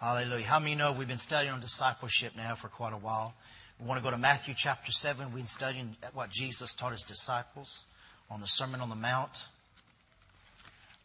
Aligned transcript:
Hallelujah. 0.00 0.46
How 0.46 0.60
many 0.60 0.76
know 0.76 0.92
we've 0.92 1.08
been 1.08 1.18
studying 1.18 1.52
on 1.52 1.60
discipleship 1.60 2.36
now 2.36 2.54
for 2.54 2.68
quite 2.68 2.92
a 2.92 2.96
while? 2.96 3.34
We 3.80 3.86
want 3.88 3.98
to 3.98 4.04
go 4.04 4.12
to 4.12 4.16
Matthew 4.16 4.54
chapter 4.56 4.92
7. 4.92 5.26
We've 5.26 5.38
been 5.38 5.46
studying 5.48 5.96
what 6.14 6.30
Jesus 6.30 6.76
taught 6.76 6.92
his 6.92 7.02
disciples 7.02 7.84
on 8.30 8.40
the 8.40 8.46
Sermon 8.46 8.80
on 8.80 8.90
the 8.90 8.94
Mount. 8.94 9.44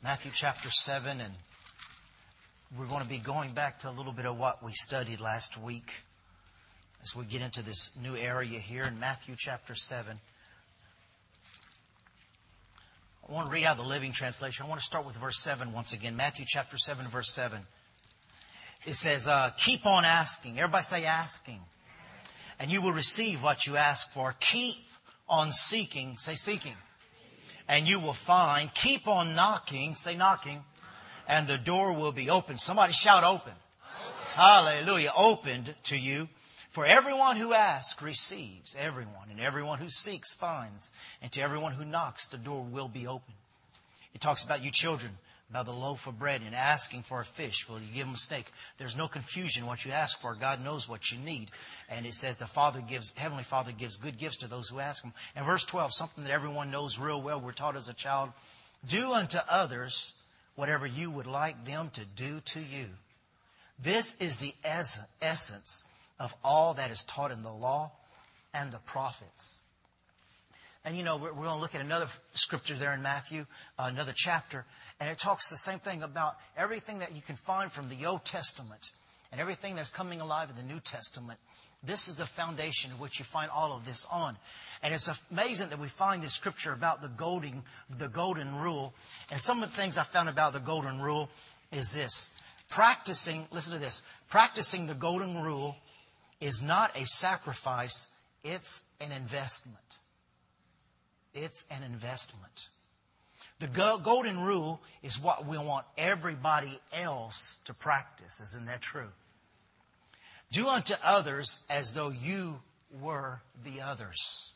Matthew 0.04 0.30
chapter 0.32 0.70
7, 0.70 1.22
and 1.22 1.34
we're 2.78 2.86
going 2.86 3.02
to 3.02 3.10
be 3.10 3.18
going 3.18 3.54
back 3.54 3.80
to 3.80 3.90
a 3.90 3.94
little 3.94 4.12
bit 4.14 4.28
of 4.28 4.38
what 4.38 4.64
we 4.64 4.74
studied 4.74 5.20
last 5.20 5.60
week 5.60 5.92
as 7.02 7.16
we 7.16 7.26
get 7.26 7.42
into 7.42 7.64
this 7.64 7.90
new 8.00 8.16
area 8.16 8.60
here 8.60 8.84
in 8.84 9.00
Matthew 9.00 9.34
chapter 9.36 9.74
7. 9.74 10.20
I 13.28 13.32
want 13.32 13.48
to 13.48 13.52
read 13.52 13.66
out 13.66 13.78
the 13.78 13.84
Living 13.84 14.12
Translation. 14.12 14.68
I 14.68 14.70
want 14.70 14.82
to 14.82 14.86
start 14.86 15.08
with 15.08 15.16
verse 15.16 15.40
7 15.40 15.74
once 15.74 15.94
again. 15.94 16.16
Matthew 16.16 16.46
chapter 16.48 16.78
7, 16.78 17.08
verse 17.08 17.32
7. 17.32 17.60
It 18.86 18.96
says, 18.96 19.28
uh, 19.28 19.52
keep 19.58 19.86
on 19.86 20.04
asking. 20.04 20.58
Everybody 20.60 20.84
say 20.84 21.06
asking. 21.06 21.60
And 22.60 22.70
you 22.72 22.82
will 22.82 22.92
receive 22.92 23.42
what 23.42 23.66
you 23.66 23.78
ask 23.78 24.12
for. 24.12 24.34
Keep 24.40 24.78
on 25.30 25.52
seeking. 25.52 26.18
Say 26.18 26.36
seeking. 26.36 26.76
And 27.68 27.88
you 27.88 28.00
will 28.00 28.14
find. 28.14 28.74
Keep 28.74 29.08
on 29.08 29.36
knocking. 29.36 29.96
Say 29.96 30.16
knocking. 30.16 30.62
And 31.28 31.48
the 31.48 31.58
door 31.58 31.94
will 31.94 32.12
be 32.12 32.30
open. 32.30 32.58
Somebody 32.58 32.92
shout 32.92 33.24
open. 33.24 33.40
open. 33.40 33.54
Hallelujah. 34.34 35.14
Opened 35.16 35.74
to 35.86 35.98
you. 35.98 36.28
For 36.72 36.86
everyone 36.86 37.38
who 37.38 37.54
asks 37.54 38.02
receives. 38.02 38.76
Everyone. 38.78 39.30
And 39.30 39.40
everyone 39.40 39.80
who 39.80 39.90
seeks 39.90 40.34
finds. 40.34 40.92
And 41.22 41.32
to 41.32 41.42
everyone 41.42 41.72
who 41.72 41.86
knocks, 41.86 42.28
the 42.28 42.38
door 42.38 42.66
will 42.70 42.90
be 42.90 43.08
open. 43.08 43.34
It 44.14 44.20
talks 44.20 44.44
about 44.44 44.64
you 44.64 44.72
children 44.72 45.14
about 45.54 45.68
the 45.68 45.72
loaf 45.72 46.08
of 46.08 46.18
bread 46.18 46.42
and 46.44 46.56
asking 46.56 47.04
for 47.04 47.22
a 47.22 47.26
fish. 47.26 47.70
Well, 47.70 47.80
you 47.80 47.86
give 47.94 48.08
them 48.08 48.16
a 48.16 48.18
steak. 48.18 48.52
There's 48.80 48.98
no 48.98 49.08
confusion 49.08 49.68
what 49.68 49.86
you 49.86 49.92
ask 49.92 50.20
for. 50.20 50.34
God 50.34 50.66
knows 50.66 50.90
what 50.90 51.12
you 51.12 51.20
need. 51.20 51.52
And 51.90 52.08
it 52.08 52.16
says 52.16 52.38
the 52.38 52.48
Father 52.48 52.82
gives, 52.82 53.14
Heavenly 53.16 53.44
Father 53.44 53.72
gives 53.72 53.98
good 53.98 54.18
gifts 54.18 54.38
to 54.38 54.48
those 54.48 54.70
who 54.70 54.80
ask 54.80 55.04
Him. 55.04 55.14
And 55.36 55.46
verse 55.46 55.64
12, 55.64 55.94
something 55.94 56.24
that 56.24 56.34
everyone 56.34 56.72
knows 56.72 56.98
real 56.98 57.22
well, 57.22 57.40
we're 57.40 57.52
taught 57.52 57.76
as 57.76 57.88
a 57.88 57.94
child. 57.94 58.32
Do 58.88 59.12
unto 59.12 59.38
others 59.48 60.14
whatever 60.56 60.88
you 60.88 61.12
would 61.12 61.28
like 61.28 61.64
them 61.66 61.92
to 61.94 62.06
do 62.16 62.40
to 62.40 62.60
you. 62.60 62.88
This 63.78 64.16
is 64.20 64.40
the 64.40 64.56
essence 65.22 65.84
of 66.20 66.34
all 66.44 66.74
that 66.74 66.90
is 66.90 67.04
taught 67.04 67.32
in 67.32 67.44
the 67.44 67.54
law 67.54 67.92
and 68.56 68.72
the 68.72 68.80
prophets. 68.80 69.62
And 70.86 70.98
you 70.98 71.04
know, 71.04 71.18
we're, 71.18 71.30
we're 71.34 71.46
going 71.46 71.56
to 71.56 71.62
look 71.62 71.76
at 71.76 71.82
another 71.82 72.08
scripture 72.34 72.76
there 72.76 72.94
in 72.94 73.02
Matthew, 73.02 73.46
uh, 73.80 73.86
another 73.88 74.14
chapter, 74.16 74.66
and 75.00 75.10
it 75.10 75.18
talks 75.18 75.50
the 75.50 75.56
same 75.56 75.80
thing 75.80 76.04
about 76.04 76.36
everything 76.58 77.00
that 77.00 77.14
you 77.14 77.22
can 77.22 77.36
find 77.36 77.72
from 77.72 77.90
the 77.90 78.06
Old 78.06 78.26
Testament 78.26 78.92
and 79.32 79.40
everything 79.40 79.76
that's 79.76 79.90
coming 79.90 80.22
alive 80.22 80.50
in 80.50 80.56
the 80.56 80.74
New 80.74 80.80
Testament. 80.80 81.40
This 81.84 82.08
is 82.08 82.16
the 82.16 82.26
foundation 82.26 82.92
of 82.92 83.00
which 83.00 83.20
you 83.20 83.26
find 83.26 83.50
all 83.50 83.74
of 83.74 83.86
this 83.86 84.06
on. 84.12 84.38
And 84.82 84.94
it's 84.94 85.10
amazing 85.32 85.70
that 85.70 85.80
we 85.80 85.88
find 85.88 86.22
this 86.22 86.34
scripture 86.34 86.72
about 86.72 87.02
the 87.02 87.08
golden, 87.08 87.64
the 87.90 88.08
golden 88.08 88.56
rule. 88.56 88.94
And 89.32 89.40
some 89.40 89.64
of 89.64 89.70
the 89.70 89.76
things 89.76 89.98
I 89.98 90.04
found 90.04 90.30
about 90.30 90.54
the 90.54 90.60
golden 90.60 91.02
rule 91.02 91.30
is 91.72 91.94
this. 91.94 92.30
Practicing, 92.70 93.48
listen 93.52 93.74
to 93.74 93.80
this, 93.80 94.04
practicing 94.30 94.88
the 94.88 94.94
golden 94.94 95.42
rule 95.42 95.76
is 96.40 96.64
not 96.64 96.98
a 96.98 97.06
sacrifice, 97.06 98.08
it's 98.44 98.84
an 99.02 99.12
investment. 99.12 99.78
It's 101.34 101.66
an 101.72 101.84
investment. 101.84 102.68
The 103.60 103.68
golden 104.04 104.40
rule 104.40 104.82
is 105.02 105.20
what 105.20 105.46
we 105.46 105.58
want 105.58 105.86
everybody 105.98 106.78
else 106.92 107.60
to 107.66 107.74
practice. 107.74 108.42
Isn't 108.42 108.66
that 108.66 108.82
true? 108.82 109.10
Do 110.52 110.68
unto 110.68 110.94
others 111.04 111.58
as 111.70 111.94
though 111.94 112.10
you 112.10 112.62
were 113.02 113.42
the 113.64 113.82
others. 113.82 114.54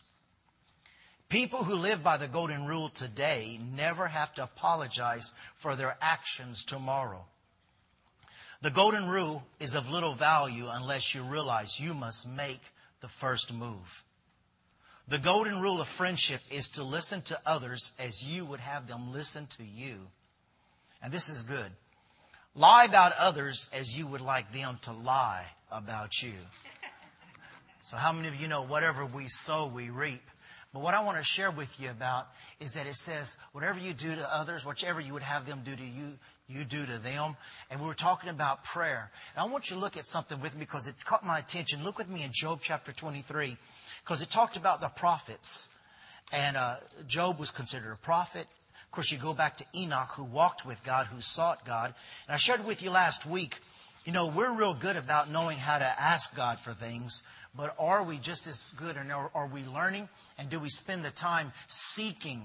People 1.30 1.64
who 1.64 1.76
live 1.76 2.04
by 2.04 2.18
the 2.18 2.28
golden 2.28 2.66
rule 2.66 2.90
today 2.90 3.60
never 3.76 4.08
have 4.08 4.34
to 4.36 4.44
apologize 4.44 5.34
for 5.56 5.76
their 5.76 5.98
actions 6.02 6.64
tomorrow. 6.64 7.26
The 8.62 8.72
golden 8.72 9.08
rule 9.08 9.44
is 9.60 9.76
of 9.76 9.90
little 9.90 10.14
value 10.14 10.68
unless 10.70 11.14
you 11.14 11.24
realize 11.24 11.80
you 11.80 11.94
must 11.94 12.28
make 12.28 12.62
the 13.02 13.10
first 13.10 13.54
move. 13.54 14.04
The 15.10 15.18
golden 15.18 15.62
rule 15.62 15.80
of 15.80 15.88
friendship 15.88 16.42
is 16.52 16.70
to 16.70 16.84
listen 16.84 17.22
to 17.24 17.40
others 17.46 17.92
as 17.98 18.22
you 18.22 18.44
would 18.44 18.60
have 18.60 18.88
them 18.88 19.14
listen 19.14 19.48
to 19.58 19.64
you. 19.64 19.96
And 21.02 21.14
this 21.14 21.30
is 21.30 21.44
good. 21.44 21.72
Lie 22.56 22.86
about 22.86 23.14
others 23.18 23.70
as 23.72 23.98
you 23.98 24.06
would 24.08 24.20
like 24.20 24.52
them 24.52 24.80
to 24.82 24.92
lie 24.92 25.46
about 25.72 26.22
you. 26.22 26.34
So 27.80 27.96
how 27.96 28.12
many 28.12 28.28
of 28.28 28.36
you 28.36 28.50
know 28.50 28.64
whatever 28.64 29.06
we 29.06 29.30
sow, 29.30 29.68
we 29.68 29.90
reap? 29.90 30.22
But 30.78 30.84
what 30.84 30.94
I 30.94 31.00
want 31.04 31.18
to 31.18 31.24
share 31.24 31.50
with 31.50 31.80
you 31.80 31.90
about 31.90 32.28
is 32.60 32.76
that 32.76 32.86
it 32.86 32.94
says, 32.94 33.36
whatever 33.52 33.80
you 33.80 33.94
do 33.94 34.14
to 34.14 34.32
others, 34.32 34.64
whichever 34.64 35.02
you 35.02 35.12
would 35.14 35.24
have 35.24 35.48
them 35.48 35.62
do 35.66 35.76
to 35.76 35.84
you, 35.84 36.14
you 36.48 36.66
do 36.66 36.86
to 36.86 37.00
them. 37.00 37.36
And 37.72 37.82
we 37.82 37.88
were 37.88 37.96
talking 37.96 38.30
about 38.30 38.64
prayer. 38.64 39.10
And 39.36 39.42
I 39.42 39.52
want 39.52 39.72
you 39.72 39.78
to 39.78 39.82
look 39.82 39.98
at 39.98 40.06
something 40.06 40.40
with 40.40 40.54
me 40.54 40.60
because 40.60 40.88
it 40.88 40.94
caught 41.04 41.26
my 41.26 41.40
attention. 41.40 41.84
Look 41.84 41.98
with 41.98 42.08
me 42.08 42.22
in 42.22 42.30
Job 42.32 42.60
chapter 42.62 42.92
23 42.92 43.58
because 44.04 44.22
it 44.22 44.30
talked 44.30 44.56
about 44.56 44.80
the 44.80 44.90
prophets. 44.90 45.68
And 46.32 46.56
uh, 46.56 46.76
Job 47.08 47.40
was 47.40 47.50
considered 47.50 47.94
a 47.94 47.98
prophet. 47.98 48.46
Of 48.86 48.92
course, 48.92 49.12
you 49.12 49.18
go 49.18 49.34
back 49.34 49.58
to 49.58 49.66
Enoch, 49.76 50.12
who 50.12 50.26
walked 50.26 50.64
with 50.64 50.84
God, 50.84 51.08
who 51.08 51.22
sought 51.22 51.66
God. 51.66 51.96
And 52.28 52.36
I 52.36 52.38
shared 52.38 52.64
with 52.64 52.84
you 52.84 52.92
last 52.92 53.26
week, 53.26 53.58
you 54.06 54.14
know, 54.14 54.28
we're 54.28 54.52
real 54.52 54.76
good 54.76 54.96
about 54.96 55.32
knowing 55.32 55.58
how 55.58 55.80
to 55.80 55.86
ask 55.86 56.36
God 56.36 56.60
for 56.60 56.74
things, 56.74 57.24
but 57.58 57.76
are 57.80 58.04
we 58.04 58.18
just 58.18 58.48
as 58.48 58.74
good 58.78 58.96
and 58.96 59.12
are, 59.12 59.32
are 59.34 59.48
we 59.48 59.64
learning? 59.64 60.08
And 60.38 60.50
do 60.50 60.60
we 60.60 60.70
spend 60.70 61.04
the 61.04 61.12
time 61.12 61.52
seeking 61.68 62.42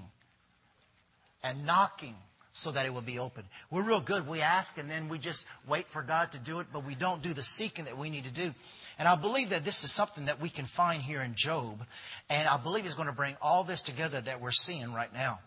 and 1.43 1.65
knocking 1.65 2.15
so 2.53 2.71
that 2.71 2.85
it 2.85 2.93
will 2.93 3.01
be 3.01 3.19
open? 3.19 3.43
We're 3.69 3.83
real 3.83 4.01
good. 4.01 4.27
We 4.27 4.41
ask 4.41 4.77
and 4.77 4.89
then 4.89 5.09
we 5.09 5.19
just 5.19 5.45
wait 5.67 5.87
for 5.87 6.01
God 6.01 6.31
to 6.31 6.39
do 6.39 6.59
it, 6.59 6.67
but 6.73 6.85
we 6.85 6.95
don't 6.95 7.21
do 7.21 7.33
the 7.33 7.43
seeking 7.43 7.85
that 7.85 7.97
we 7.97 8.09
need 8.09 8.23
to 8.23 8.31
do. 8.31 8.53
And 8.97 9.07
I 9.07 9.15
believe 9.15 9.51
that 9.51 9.63
this 9.63 9.83
is 9.83 9.91
something 9.91 10.25
that 10.25 10.41
we 10.41 10.49
can 10.49 10.65
find 10.65 11.01
here 11.01 11.21
in 11.21 11.35
Job. 11.35 11.85
And 12.29 12.47
I 12.47 12.57
believe 12.57 12.85
is 12.85 12.95
going 12.95 13.07
to 13.07 13.13
bring 13.13 13.35
all 13.41 13.63
this 13.63 13.81
together 13.81 14.19
that 14.19 14.41
we're 14.41 14.51
seeing 14.51 14.93
right 14.93 15.13
now 15.13 15.39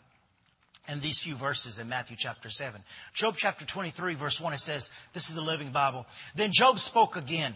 in 0.89 1.01
these 1.01 1.19
few 1.19 1.35
verses 1.35 1.81
in 1.81 1.89
Matthew 1.89 2.17
chapter 2.17 2.51
7. 2.51 2.81
Job 3.13 3.35
chapter 3.37 3.65
23 3.65 4.15
verse 4.15 4.41
1 4.41 4.53
it 4.53 4.61
says, 4.61 4.91
this 5.13 5.29
is 5.29 5.35
the 5.35 5.41
Living 5.41 5.73
Bible. 5.73 6.07
Then 6.35 6.51
Job 6.53 6.79
spoke 6.79 7.17
again. 7.17 7.55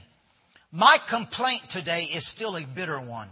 My 0.72 0.98
complaint 1.08 1.68
today 1.68 2.04
is 2.04 2.26
still 2.26 2.56
a 2.56 2.64
bitter 2.64 3.00
one. 3.00 3.28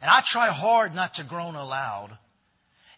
And 0.00 0.10
I 0.10 0.20
try 0.20 0.48
hard 0.48 0.94
not 0.94 1.14
to 1.14 1.24
groan 1.24 1.54
aloud. 1.54 2.16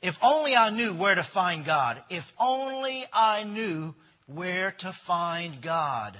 If 0.02 0.18
only 0.22 0.54
I 0.54 0.70
knew 0.70 0.94
where 0.94 1.14
to 1.14 1.22
find 1.22 1.64
God. 1.64 2.02
If 2.10 2.32
only 2.38 3.04
I 3.12 3.44
knew 3.44 3.94
where 4.26 4.72
to 4.72 4.92
find 4.92 5.62
God. 5.62 6.18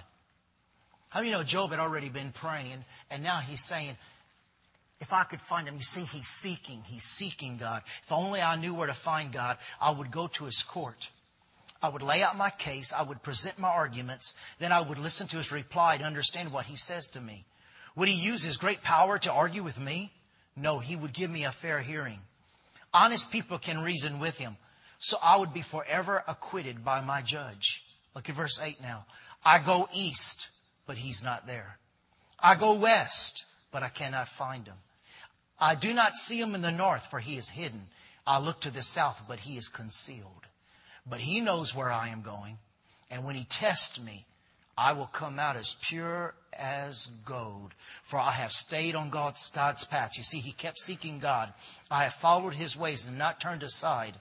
How 1.09 1.21
many 1.21 1.33
know 1.33 1.43
Job 1.43 1.71
had 1.71 1.81
already 1.81 2.09
been 2.09 2.33
praying 2.33 2.85
and 3.11 3.23
now 3.23 3.39
he's 3.39 3.65
saying, 3.65 3.97
if 5.01 5.13
I 5.13 5.25
could 5.25 5.41
find 5.41 5.69
him, 5.69 5.77
you 5.77 5.83
see, 5.83 6.03
he's 6.03 6.27
seeking. 6.27 6.83
He's 6.85 7.05
seeking 7.05 7.59
God. 7.59 7.83
If 8.05 8.13
only 8.13 8.41
I 8.41 8.57
knew 8.57 8.73
where 8.73 8.87
to 8.87 8.95
find 8.95 9.31
God, 9.31 9.59
I 9.81 9.91
would 9.91 10.11
go 10.11 10.29
to 10.29 10.45
his 10.45 10.63
court. 10.63 11.11
I 11.83 11.89
would 11.89 12.03
lay 12.03 12.23
out 12.23 12.37
my 12.37 12.51
case. 12.51 12.93
I 12.93 13.03
would 13.03 13.23
present 13.23 13.59
my 13.59 13.69
arguments. 13.69 14.35
Then 14.59 14.73
I 14.73 14.81
would 14.81 14.99
listen 14.99 15.27
to 15.29 15.37
his 15.37 15.53
reply 15.53 15.99
to 15.99 16.05
understand 16.05 16.53
what 16.53 16.67
he 16.67 16.77
says 16.77 17.09
to 17.11 17.21
me. 17.21 17.45
Would 17.95 18.09
he 18.09 18.15
use 18.15 18.43
his 18.43 18.57
great 18.57 18.83
power 18.83 19.19
to 19.21 19.33
argue 19.33 19.63
with 19.63 19.79
me? 19.79 20.13
No, 20.55 20.79
he 20.79 20.97
would 20.97 21.13
give 21.13 21.31
me 21.31 21.45
a 21.45 21.53
fair 21.53 21.81
hearing. 21.81 22.19
Honest 22.93 23.31
people 23.31 23.59
can 23.59 23.83
reason 23.83 24.21
with 24.21 24.39
him. 24.39 24.57
So 24.99 25.19
I 25.23 25.37
would 25.39 25.53
be 25.53 25.63
forever 25.63 26.23
acquitted 26.27 26.85
by 26.85 27.03
my 27.03 27.21
judge. 27.23 27.85
Look 28.15 28.29
at 28.29 28.35
verse 28.35 28.61
8 28.61 28.81
now. 28.81 29.05
I 29.45 29.59
go 29.59 29.89
east, 29.93 30.49
but 30.87 30.97
he's 30.97 31.23
not 31.23 31.47
there. 31.47 31.79
I 32.39 32.55
go 32.57 32.75
west, 32.75 33.45
but 33.71 33.83
I 33.83 33.89
cannot 33.89 34.29
find 34.29 34.67
him. 34.67 34.77
I 35.59 35.75
do 35.75 35.93
not 35.93 36.15
see 36.15 36.41
him 36.41 36.55
in 36.55 36.63
the 36.63 36.71
north, 36.71 37.07
for 37.11 37.19
he 37.19 37.37
is 37.37 37.49
hidden. 37.49 37.87
I 38.27 38.39
look 38.39 38.61
to 38.61 38.71
the 38.71 38.83
south, 38.83 39.23
but 39.29 39.39
he 39.39 39.57
is 39.57 39.69
concealed. 39.69 40.46
But 41.09 41.21
he 41.21 41.41
knows 41.41 41.75
where 41.75 41.91
I 41.91 42.09
am 42.09 42.23
going. 42.23 42.59
And 43.11 43.25
when 43.25 43.37
he 43.37 43.45
tests 43.45 44.01
me, 44.01 44.27
I 44.79 44.93
will 44.93 45.07
come 45.07 45.39
out 45.39 45.57
as 45.57 45.75
pure 45.81 46.35
as 46.53 47.09
gold. 47.25 47.73
For 48.05 48.19
I 48.19 48.33
have 48.33 48.53
stayed 48.53 48.95
on 48.95 49.11
God's, 49.11 49.51
God's 49.51 49.85
path. 49.85 50.17
You 50.17 50.23
see, 50.23 50.39
he 50.39 50.53
kept 50.53 50.79
seeking 50.79 51.19
God. 51.19 51.53
I 51.91 52.05
have 52.05 52.15
followed 52.15 52.53
his 52.53 52.77
ways 52.77 53.07
and 53.07 53.17
not 53.17 53.41
turned 53.41 53.63
aside. 53.63 54.15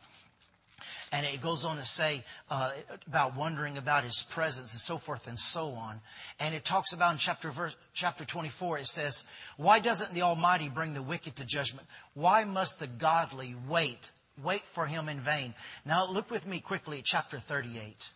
And 1.11 1.25
it 1.25 1.41
goes 1.41 1.65
on 1.65 1.77
to 1.77 1.85
say 1.85 2.23
uh, 2.49 2.71
about 3.07 3.35
wondering 3.35 3.77
about 3.77 4.03
his 4.03 4.23
presence 4.23 4.73
and 4.73 4.81
so 4.81 4.97
forth 4.97 5.27
and 5.27 5.37
so 5.37 5.69
on. 5.69 6.01
And 6.39 6.55
it 6.55 6.65
talks 6.65 6.93
about 6.93 7.13
in 7.13 7.17
chapter, 7.17 7.51
verse, 7.51 7.75
chapter 7.93 8.25
24, 8.25 8.79
it 8.79 8.87
says, 8.87 9.25
Why 9.57 9.79
doesn't 9.79 10.13
the 10.13 10.23
Almighty 10.23 10.69
bring 10.69 10.93
the 10.93 11.01
wicked 11.01 11.37
to 11.37 11.45
judgment? 11.45 11.87
Why 12.13 12.43
must 12.43 12.79
the 12.79 12.87
godly 12.87 13.55
wait 13.67 14.11
wait 14.43 14.65
for 14.67 14.85
him 14.85 15.09
in 15.09 15.19
vain. 15.19 15.53
Now 15.85 16.07
look 16.09 16.29
with 16.29 16.45
me 16.45 16.59
quickly 16.59 16.99
at 16.99 17.05
chapter 17.05 17.39
38. 17.39 18.09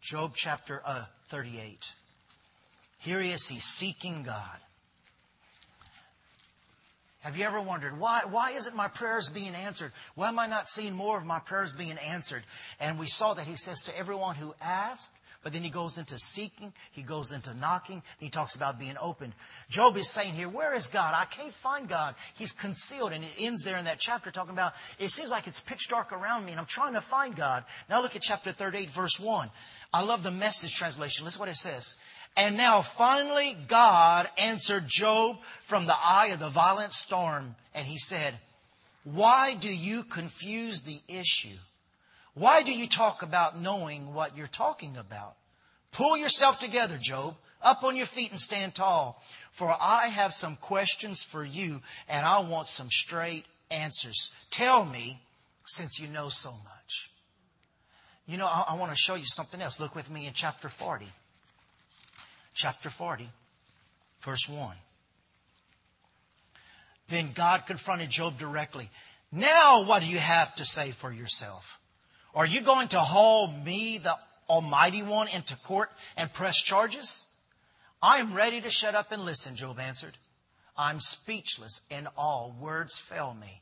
Job 0.00 0.32
chapter 0.34 0.82
uh, 0.84 1.04
38. 1.28 1.92
Here 2.98 3.20
he 3.20 3.30
is, 3.30 3.48
he's 3.48 3.64
seeking 3.64 4.22
God. 4.22 4.58
Have 7.20 7.38
you 7.38 7.46
ever 7.46 7.60
wondered 7.60 7.98
why 7.98 8.22
why 8.28 8.50
isn't 8.50 8.76
my 8.76 8.88
prayers 8.88 9.30
being 9.30 9.54
answered? 9.54 9.92
Why 10.14 10.28
am 10.28 10.38
I 10.38 10.46
not 10.46 10.68
seeing 10.68 10.92
more 10.92 11.16
of 11.16 11.24
my 11.24 11.38
prayers 11.38 11.72
being 11.72 11.96
answered? 11.96 12.42
And 12.80 12.98
we 12.98 13.06
saw 13.06 13.32
that 13.32 13.46
he 13.46 13.56
says 13.56 13.84
to 13.84 13.98
everyone 13.98 14.36
who 14.36 14.54
asks, 14.60 15.10
but 15.44 15.52
then 15.52 15.62
he 15.62 15.68
goes 15.68 15.98
into 15.98 16.18
seeking, 16.18 16.72
he 16.92 17.02
goes 17.02 17.30
into 17.30 17.54
knocking, 17.54 18.02
he 18.18 18.30
talks 18.30 18.54
about 18.56 18.80
being 18.80 18.96
open. 18.98 19.34
Job 19.68 19.96
is 19.98 20.08
saying 20.08 20.32
here, 20.32 20.48
where 20.48 20.74
is 20.74 20.88
God? 20.88 21.14
I 21.14 21.26
can't 21.26 21.52
find 21.52 21.86
God. 21.86 22.14
He's 22.34 22.52
concealed. 22.52 23.12
And 23.12 23.22
it 23.22 23.30
ends 23.38 23.62
there 23.62 23.76
in 23.76 23.84
that 23.84 23.98
chapter 23.98 24.30
talking 24.30 24.54
about, 24.54 24.72
it 24.98 25.10
seems 25.10 25.30
like 25.30 25.46
it's 25.46 25.60
pitch 25.60 25.88
dark 25.88 26.12
around 26.12 26.46
me 26.46 26.52
and 26.52 26.58
I'm 26.58 26.66
trying 26.66 26.94
to 26.94 27.02
find 27.02 27.36
God. 27.36 27.64
Now 27.90 28.00
look 28.00 28.16
at 28.16 28.22
chapter 28.22 28.52
38, 28.52 28.90
verse 28.90 29.20
1. 29.20 29.50
I 29.92 30.02
love 30.02 30.22
the 30.22 30.30
message 30.30 30.74
translation. 30.74 31.26
Listen 31.26 31.40
what 31.40 31.50
it 31.50 31.56
says. 31.56 31.94
And 32.36 32.56
now 32.56 32.80
finally 32.80 33.56
God 33.68 34.28
answered 34.38 34.84
Job 34.88 35.36
from 35.60 35.86
the 35.86 35.94
eye 35.94 36.30
of 36.32 36.40
the 36.40 36.48
violent 36.48 36.92
storm. 36.92 37.54
And 37.74 37.86
he 37.86 37.98
said, 37.98 38.34
why 39.04 39.54
do 39.54 39.68
you 39.68 40.04
confuse 40.04 40.80
the 40.80 40.98
issue? 41.06 41.58
Why 42.34 42.62
do 42.62 42.72
you 42.72 42.88
talk 42.88 43.22
about 43.22 43.60
knowing 43.60 44.12
what 44.12 44.36
you're 44.36 44.46
talking 44.46 44.96
about? 44.96 45.36
Pull 45.92 46.16
yourself 46.16 46.58
together, 46.58 46.98
Job. 47.00 47.36
Up 47.62 47.84
on 47.84 47.96
your 47.96 48.06
feet 48.06 48.30
and 48.30 48.40
stand 48.40 48.74
tall. 48.74 49.22
For 49.52 49.68
I 49.68 50.08
have 50.08 50.34
some 50.34 50.56
questions 50.56 51.22
for 51.22 51.44
you 51.44 51.80
and 52.08 52.26
I 52.26 52.40
want 52.40 52.66
some 52.66 52.90
straight 52.90 53.46
answers. 53.70 54.32
Tell 54.50 54.84
me 54.84 55.20
since 55.64 56.00
you 56.00 56.08
know 56.08 56.28
so 56.28 56.50
much. 56.50 57.10
You 58.26 58.36
know, 58.36 58.46
I, 58.46 58.64
I 58.68 58.74
want 58.76 58.90
to 58.90 58.96
show 58.96 59.14
you 59.14 59.24
something 59.24 59.60
else. 59.60 59.78
Look 59.78 59.94
with 59.94 60.10
me 60.10 60.26
in 60.26 60.32
chapter 60.32 60.68
40. 60.68 61.06
Chapter 62.54 62.90
40, 62.90 63.28
verse 64.22 64.48
1. 64.48 64.76
Then 67.08 67.30
God 67.34 67.66
confronted 67.66 68.10
Job 68.10 68.38
directly. 68.38 68.90
Now 69.30 69.84
what 69.84 70.02
do 70.02 70.08
you 70.08 70.18
have 70.18 70.54
to 70.56 70.64
say 70.64 70.90
for 70.90 71.12
yourself? 71.12 71.80
Are 72.34 72.46
you 72.46 72.62
going 72.62 72.88
to 72.88 73.00
haul 73.00 73.48
me, 73.48 73.98
the 73.98 74.16
Almighty 74.48 75.02
One, 75.02 75.28
into 75.28 75.56
court 75.56 75.90
and 76.16 76.32
press 76.32 76.60
charges? 76.60 77.26
I 78.02 78.18
am 78.18 78.34
ready 78.34 78.60
to 78.60 78.70
shut 78.70 78.94
up 78.94 79.12
and 79.12 79.24
listen, 79.24 79.56
Job 79.56 79.78
answered. 79.78 80.16
I'm 80.76 80.98
speechless 80.98 81.80
and 81.90 82.08
all 82.16 82.54
words 82.60 82.98
fail 82.98 83.32
me. 83.32 83.60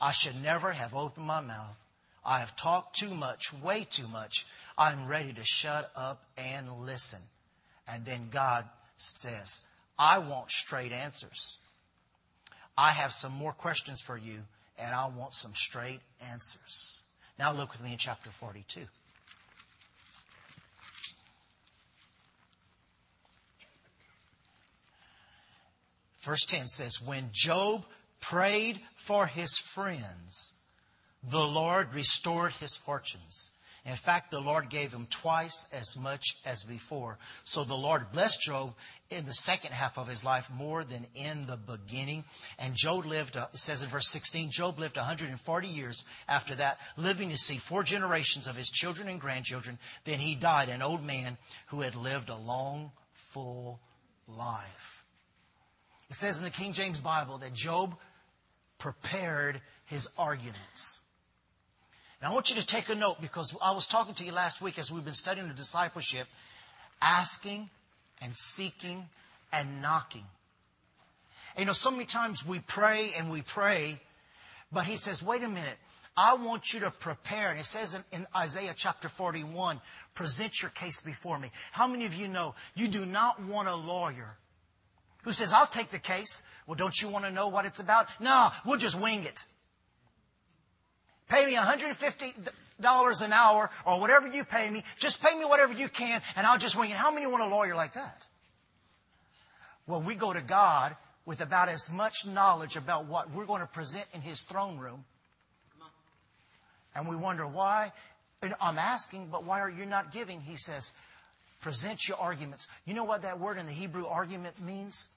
I 0.00 0.12
should 0.12 0.40
never 0.40 0.70
have 0.70 0.94
opened 0.94 1.26
my 1.26 1.40
mouth. 1.40 1.76
I 2.24 2.38
have 2.38 2.56
talked 2.56 2.96
too 2.96 3.12
much, 3.12 3.52
way 3.52 3.84
too 3.84 4.06
much. 4.06 4.46
I'm 4.78 5.08
ready 5.08 5.32
to 5.32 5.44
shut 5.44 5.90
up 5.96 6.22
and 6.38 6.80
listen. 6.86 7.20
And 7.88 8.04
then 8.04 8.28
God 8.30 8.64
says, 8.96 9.60
I 9.98 10.18
want 10.18 10.50
straight 10.50 10.92
answers. 10.92 11.58
I 12.78 12.90
have 12.90 13.12
some 13.12 13.32
more 13.32 13.52
questions 13.52 14.00
for 14.00 14.16
you, 14.16 14.38
and 14.78 14.94
I 14.94 15.08
want 15.08 15.32
some 15.34 15.54
straight 15.54 16.00
answers. 16.30 17.00
Now 17.38 17.52
look 17.52 17.72
with 17.72 17.82
me 17.82 17.92
in 17.92 17.98
chapter 17.98 18.30
42. 18.30 18.86
Verse 26.20 26.44
10 26.46 26.68
says, 26.68 27.02
When 27.02 27.28
Job 27.32 27.84
prayed 28.20 28.80
for 28.96 29.26
his 29.26 29.58
friends, 29.58 30.54
the 31.22 31.46
Lord 31.46 31.92
restored 31.94 32.52
his 32.54 32.76
fortunes. 32.76 33.50
In 33.86 33.96
fact, 33.96 34.30
the 34.30 34.40
Lord 34.40 34.70
gave 34.70 34.94
him 34.94 35.06
twice 35.10 35.68
as 35.70 35.94
much 35.98 36.38
as 36.46 36.64
before. 36.64 37.18
So 37.44 37.64
the 37.64 37.76
Lord 37.76 38.12
blessed 38.12 38.40
Job 38.40 38.74
in 39.10 39.26
the 39.26 39.34
second 39.34 39.72
half 39.72 39.98
of 39.98 40.08
his 40.08 40.24
life 40.24 40.50
more 40.50 40.84
than 40.84 41.06
in 41.14 41.46
the 41.46 41.58
beginning. 41.58 42.24
And 42.58 42.74
Job 42.74 43.04
lived, 43.04 43.36
uh, 43.36 43.48
it 43.52 43.58
says 43.58 43.82
in 43.82 43.90
verse 43.90 44.08
16, 44.08 44.50
Job 44.50 44.78
lived 44.78 44.96
140 44.96 45.68
years 45.68 46.06
after 46.26 46.54
that, 46.54 46.80
living 46.96 47.28
to 47.28 47.36
see 47.36 47.58
four 47.58 47.82
generations 47.82 48.46
of 48.46 48.56
his 48.56 48.70
children 48.70 49.06
and 49.06 49.20
grandchildren. 49.20 49.78
Then 50.04 50.18
he 50.18 50.34
died, 50.34 50.70
an 50.70 50.80
old 50.80 51.04
man 51.04 51.36
who 51.66 51.82
had 51.82 51.94
lived 51.94 52.30
a 52.30 52.36
long, 52.36 52.90
full 53.12 53.80
life. 54.26 55.04
It 56.08 56.16
says 56.16 56.38
in 56.38 56.44
the 56.44 56.50
King 56.50 56.72
James 56.72 57.00
Bible 57.00 57.36
that 57.38 57.52
Job 57.52 57.94
prepared 58.78 59.60
his 59.86 60.08
arguments. 60.16 61.00
And 62.20 62.30
I 62.30 62.34
want 62.34 62.50
you 62.50 62.56
to 62.56 62.66
take 62.66 62.88
a 62.88 62.94
note 62.94 63.20
because 63.20 63.54
I 63.62 63.72
was 63.72 63.86
talking 63.86 64.14
to 64.14 64.24
you 64.24 64.32
last 64.32 64.62
week 64.62 64.78
as 64.78 64.90
we've 64.90 65.04
been 65.04 65.14
studying 65.14 65.48
the 65.48 65.54
discipleship, 65.54 66.26
asking 67.00 67.68
and 68.22 68.34
seeking 68.34 69.06
and 69.52 69.82
knocking. 69.82 70.24
And 71.54 71.60
you 71.60 71.66
know, 71.66 71.72
so 71.72 71.90
many 71.90 72.04
times 72.04 72.46
we 72.46 72.58
pray 72.60 73.10
and 73.18 73.30
we 73.30 73.42
pray, 73.42 74.00
but 74.72 74.84
he 74.84 74.96
says, 74.96 75.22
wait 75.22 75.42
a 75.42 75.48
minute. 75.48 75.78
I 76.16 76.34
want 76.34 76.72
you 76.72 76.80
to 76.80 76.90
prepare. 76.90 77.50
And 77.50 77.58
it 77.58 77.64
says 77.64 77.94
in, 77.94 78.04
in, 78.12 78.26
Isaiah 78.36 78.72
chapter 78.76 79.08
41, 79.08 79.80
present 80.14 80.62
your 80.62 80.70
case 80.70 81.00
before 81.00 81.38
me. 81.38 81.50
How 81.72 81.88
many 81.88 82.06
of 82.06 82.14
you 82.14 82.28
know 82.28 82.54
you 82.76 82.86
do 82.86 83.04
not 83.04 83.42
want 83.42 83.68
a 83.68 83.74
lawyer 83.74 84.36
who 85.24 85.32
says, 85.32 85.52
I'll 85.52 85.66
take 85.66 85.90
the 85.90 85.98
case. 85.98 86.42
Well, 86.66 86.76
don't 86.76 87.00
you 87.00 87.08
want 87.08 87.24
to 87.24 87.30
know 87.30 87.48
what 87.48 87.64
it's 87.64 87.80
about? 87.80 88.08
No, 88.20 88.50
we'll 88.64 88.78
just 88.78 89.00
wing 89.00 89.24
it. 89.24 89.44
Pay 91.28 91.46
me 91.46 91.54
$150 91.54 93.22
an 93.22 93.32
hour 93.32 93.70
or 93.86 94.00
whatever 94.00 94.28
you 94.28 94.44
pay 94.44 94.68
me. 94.68 94.84
Just 94.98 95.22
pay 95.22 95.36
me 95.38 95.44
whatever 95.44 95.72
you 95.72 95.88
can 95.88 96.20
and 96.36 96.46
I'll 96.46 96.58
just 96.58 96.78
wing 96.78 96.90
it. 96.90 96.96
How 96.96 97.12
many 97.12 97.26
want 97.26 97.42
a 97.42 97.46
lawyer 97.46 97.74
like 97.74 97.94
that? 97.94 98.26
Well, 99.86 100.02
we 100.02 100.14
go 100.14 100.32
to 100.32 100.40
God 100.40 100.96
with 101.26 101.40
about 101.40 101.68
as 101.68 101.90
much 101.90 102.26
knowledge 102.26 102.76
about 102.76 103.06
what 103.06 103.30
we're 103.30 103.46
going 103.46 103.60
to 103.60 103.66
present 103.66 104.06
in 104.12 104.20
His 104.20 104.42
throne 104.42 104.78
room. 104.78 105.04
And 106.94 107.08
we 107.08 107.16
wonder 107.16 107.46
why. 107.46 107.92
And 108.42 108.54
I'm 108.60 108.78
asking, 108.78 109.28
but 109.32 109.44
why 109.44 109.60
are 109.60 109.70
you 109.70 109.86
not 109.86 110.12
giving? 110.12 110.40
He 110.40 110.56
says, 110.56 110.92
present 111.60 112.06
your 112.06 112.18
arguments. 112.18 112.68
You 112.84 112.94
know 112.94 113.04
what 113.04 113.22
that 113.22 113.40
word 113.40 113.58
in 113.58 113.66
the 113.66 113.72
Hebrew 113.72 114.06
argument 114.06 114.60
means? 114.60 115.08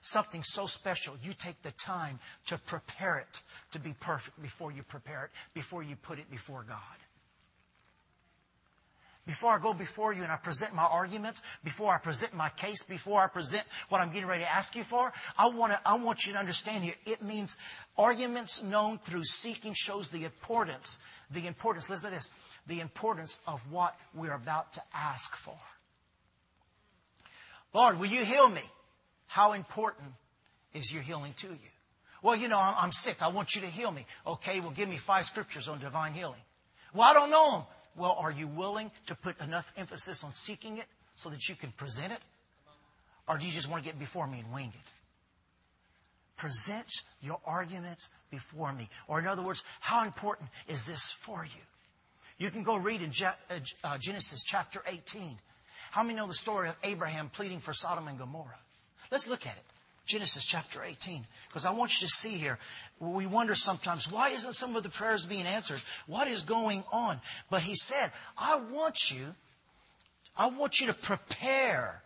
Something 0.00 0.42
so 0.42 0.66
special, 0.66 1.14
you 1.22 1.32
take 1.32 1.60
the 1.62 1.72
time 1.72 2.18
to 2.46 2.58
prepare 2.58 3.18
it 3.18 3.42
to 3.72 3.78
be 3.78 3.94
perfect 4.00 4.40
before 4.42 4.72
you 4.72 4.82
prepare 4.82 5.24
it, 5.24 5.30
before 5.54 5.82
you 5.82 5.96
put 5.96 6.18
it 6.18 6.30
before 6.30 6.64
God. 6.66 6.76
Before 9.26 9.52
I 9.52 9.58
go 9.58 9.74
before 9.74 10.12
you 10.12 10.22
and 10.22 10.32
I 10.32 10.36
present 10.36 10.74
my 10.74 10.82
arguments, 10.82 11.42
before 11.62 11.94
I 11.94 11.98
present 11.98 12.34
my 12.34 12.48
case, 12.48 12.82
before 12.82 13.20
I 13.20 13.28
present 13.28 13.62
what 13.88 14.00
I'm 14.00 14.10
getting 14.10 14.26
ready 14.26 14.42
to 14.42 14.50
ask 14.50 14.74
you 14.74 14.82
for, 14.82 15.12
I 15.38 15.48
want 15.48 15.72
to, 15.72 15.80
I 15.84 15.96
want 15.96 16.26
you 16.26 16.32
to 16.32 16.38
understand 16.38 16.82
here. 16.82 16.94
It 17.06 17.22
means 17.22 17.58
arguments 17.96 18.62
known 18.62 18.98
through 18.98 19.24
seeking 19.24 19.74
shows 19.74 20.08
the 20.08 20.24
importance, 20.24 20.98
the 21.30 21.46
importance, 21.46 21.88
listen 21.90 22.10
to 22.10 22.16
this, 22.16 22.32
the 22.66 22.80
importance 22.80 23.38
of 23.46 23.60
what 23.70 23.94
we're 24.14 24.34
about 24.34 24.72
to 24.72 24.82
ask 24.94 25.36
for. 25.36 25.56
Lord, 27.72 28.00
will 28.00 28.06
you 28.06 28.24
heal 28.24 28.48
me? 28.48 28.62
How 29.30 29.52
important 29.52 30.08
is 30.74 30.92
your 30.92 31.02
healing 31.02 31.34
to 31.34 31.46
you? 31.46 31.70
Well, 32.20 32.34
you 32.34 32.48
know, 32.48 32.58
I'm 32.58 32.90
sick. 32.90 33.22
I 33.22 33.28
want 33.28 33.54
you 33.54 33.60
to 33.60 33.68
heal 33.68 33.88
me. 33.88 34.04
Okay, 34.26 34.58
well, 34.58 34.72
give 34.72 34.88
me 34.88 34.96
five 34.96 35.24
scriptures 35.24 35.68
on 35.68 35.78
divine 35.78 36.14
healing. 36.14 36.42
Well, 36.92 37.08
I 37.08 37.14
don't 37.14 37.30
know 37.30 37.50
them. 37.52 37.62
Well, 37.94 38.16
are 38.18 38.32
you 38.32 38.48
willing 38.48 38.90
to 39.06 39.14
put 39.14 39.40
enough 39.40 39.72
emphasis 39.76 40.24
on 40.24 40.32
seeking 40.32 40.78
it 40.78 40.86
so 41.14 41.30
that 41.30 41.48
you 41.48 41.54
can 41.54 41.70
present 41.70 42.12
it? 42.12 42.18
Or 43.28 43.38
do 43.38 43.46
you 43.46 43.52
just 43.52 43.70
want 43.70 43.84
to 43.84 43.88
get 43.88 44.00
before 44.00 44.26
me 44.26 44.40
and 44.40 44.52
wing 44.52 44.72
it? 44.74 44.90
Present 46.36 46.90
your 47.22 47.38
arguments 47.46 48.08
before 48.32 48.72
me. 48.72 48.88
Or 49.06 49.20
in 49.20 49.28
other 49.28 49.42
words, 49.42 49.62
how 49.78 50.04
important 50.06 50.48
is 50.66 50.86
this 50.86 51.12
for 51.12 51.44
you? 51.44 51.62
You 52.38 52.50
can 52.50 52.64
go 52.64 52.76
read 52.76 53.00
in 53.00 53.12
uh, 53.24 53.30
uh, 53.84 53.98
Genesis 53.98 54.42
chapter 54.42 54.82
18. 54.88 55.38
How 55.92 56.02
many 56.02 56.16
know 56.16 56.26
the 56.26 56.34
story 56.34 56.68
of 56.68 56.74
Abraham 56.82 57.28
pleading 57.28 57.60
for 57.60 57.72
Sodom 57.72 58.08
and 58.08 58.18
Gomorrah? 58.18 58.58
Let's 59.10 59.28
look 59.28 59.46
at 59.46 59.56
it. 59.56 59.62
Genesis 60.06 60.44
chapter 60.44 60.82
18. 60.82 61.24
Because 61.48 61.64
I 61.64 61.70
want 61.70 62.00
you 62.00 62.06
to 62.06 62.12
see 62.12 62.30
here, 62.30 62.58
we 62.98 63.26
wonder 63.26 63.54
sometimes, 63.54 64.10
why 64.10 64.30
isn't 64.30 64.54
some 64.54 64.74
of 64.76 64.82
the 64.82 64.88
prayers 64.88 65.26
being 65.26 65.46
answered? 65.46 65.80
What 66.06 66.28
is 66.28 66.42
going 66.42 66.84
on? 66.92 67.20
But 67.48 67.62
he 67.62 67.74
said, 67.76 68.10
I 68.36 68.56
want 68.56 69.10
you, 69.10 69.24
I 70.36 70.48
want 70.48 70.80
you 70.80 70.88
to 70.88 70.94
prepare. 70.94 72.02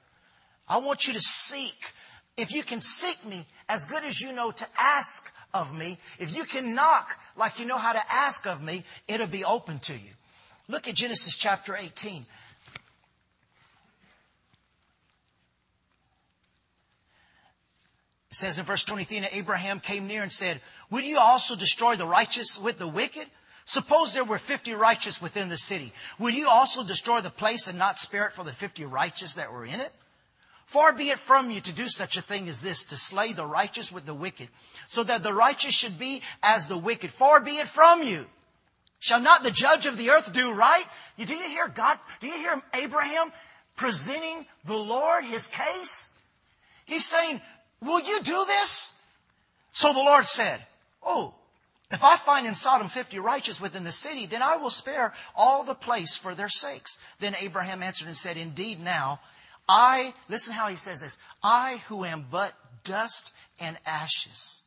I 0.68 0.78
want 0.78 1.06
you 1.06 1.14
to 1.14 1.20
seek. 1.20 1.92
If 2.36 2.52
you 2.52 2.62
can 2.62 2.80
seek 2.80 3.24
me 3.24 3.46
as 3.68 3.84
good 3.84 4.04
as 4.04 4.20
you 4.20 4.32
know 4.32 4.50
to 4.50 4.66
ask 4.78 5.32
of 5.52 5.76
me, 5.76 5.98
if 6.18 6.36
you 6.36 6.44
can 6.44 6.74
knock 6.74 7.16
like 7.36 7.58
you 7.58 7.64
know 7.66 7.78
how 7.78 7.92
to 7.92 8.12
ask 8.12 8.46
of 8.46 8.62
me, 8.62 8.84
it'll 9.08 9.26
be 9.26 9.44
open 9.44 9.78
to 9.80 9.92
you. 9.92 10.10
Look 10.68 10.88
at 10.88 10.94
Genesis 10.94 11.36
chapter 11.36 11.76
18. 11.76 12.26
It 18.34 18.38
says 18.38 18.58
in 18.58 18.64
verse 18.64 18.82
23, 18.82 19.18
and 19.18 19.28
Abraham 19.30 19.78
came 19.78 20.08
near 20.08 20.20
and 20.20 20.32
said, 20.32 20.60
Will 20.90 21.02
you 21.02 21.18
also 21.18 21.54
destroy 21.54 21.94
the 21.94 22.04
righteous 22.04 22.58
with 22.58 22.80
the 22.80 22.88
wicked? 22.88 23.28
Suppose 23.64 24.12
there 24.12 24.24
were 24.24 24.38
50 24.38 24.74
righteous 24.74 25.22
within 25.22 25.48
the 25.48 25.56
city. 25.56 25.92
Will 26.18 26.34
you 26.34 26.48
also 26.48 26.82
destroy 26.82 27.20
the 27.20 27.30
place 27.30 27.68
and 27.68 27.78
not 27.78 28.00
spare 28.00 28.26
it 28.26 28.32
for 28.32 28.42
the 28.42 28.50
50 28.50 28.86
righteous 28.86 29.34
that 29.34 29.52
were 29.52 29.64
in 29.64 29.78
it? 29.78 29.92
Far 30.66 30.92
be 30.92 31.10
it 31.10 31.20
from 31.20 31.52
you 31.52 31.60
to 31.60 31.72
do 31.72 31.86
such 31.86 32.16
a 32.16 32.22
thing 32.22 32.48
as 32.48 32.60
this, 32.60 32.86
to 32.86 32.96
slay 32.96 33.34
the 33.34 33.46
righteous 33.46 33.92
with 33.92 34.04
the 34.04 34.12
wicked, 34.14 34.48
so 34.88 35.04
that 35.04 35.22
the 35.22 35.32
righteous 35.32 35.72
should 35.72 35.96
be 35.96 36.20
as 36.42 36.66
the 36.66 36.76
wicked. 36.76 37.12
Far 37.12 37.38
be 37.38 37.52
it 37.52 37.68
from 37.68 38.02
you. 38.02 38.26
Shall 38.98 39.20
not 39.20 39.44
the 39.44 39.52
judge 39.52 39.86
of 39.86 39.96
the 39.96 40.10
earth 40.10 40.32
do 40.32 40.52
right? 40.52 40.86
Do 41.18 41.36
you 41.36 41.48
hear 41.50 41.68
God? 41.68 42.00
Do 42.18 42.26
you 42.26 42.36
hear 42.36 42.60
Abraham 42.72 43.30
presenting 43.76 44.44
the 44.64 44.76
Lord 44.76 45.22
his 45.22 45.46
case? 45.46 46.10
He's 46.86 47.04
saying, 47.04 47.40
will 47.84 48.00
you 48.00 48.20
do 48.22 48.44
this? 48.46 48.92
So 49.72 49.92
the 49.92 49.98
Lord 49.98 50.24
said, 50.24 50.60
oh, 51.02 51.34
if 51.90 52.02
I 52.02 52.16
find 52.16 52.46
in 52.46 52.54
Sodom 52.54 52.88
50 52.88 53.18
righteous 53.18 53.60
within 53.60 53.84
the 53.84 53.92
city, 53.92 54.26
then 54.26 54.42
I 54.42 54.56
will 54.56 54.70
spare 54.70 55.12
all 55.36 55.64
the 55.64 55.74
place 55.74 56.16
for 56.16 56.34
their 56.34 56.48
sakes. 56.48 56.98
Then 57.20 57.36
Abraham 57.40 57.82
answered 57.82 58.08
and 58.08 58.16
said, 58.16 58.36
indeed 58.36 58.80
now, 58.80 59.20
I, 59.68 60.12
listen 60.28 60.54
how 60.54 60.68
he 60.68 60.76
says 60.76 61.00
this, 61.00 61.18
I 61.42 61.82
who 61.88 62.04
am 62.04 62.26
but 62.30 62.52
dust 62.84 63.32
and 63.60 63.76
ashes, 63.86 64.62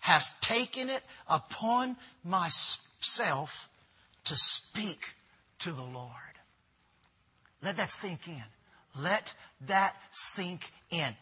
have 0.00 0.24
taken 0.40 0.90
it 0.90 1.02
upon 1.28 1.96
myself 2.24 3.68
to 4.24 4.36
speak 4.36 5.14
to 5.60 5.72
the 5.72 5.82
Lord. 5.82 6.10
Let 7.62 7.76
that 7.76 7.90
sink 7.90 8.26
in. 8.26 8.42
Let 9.00 9.32
that 9.68 9.96
sink 10.10 10.70
in. 10.90 11.16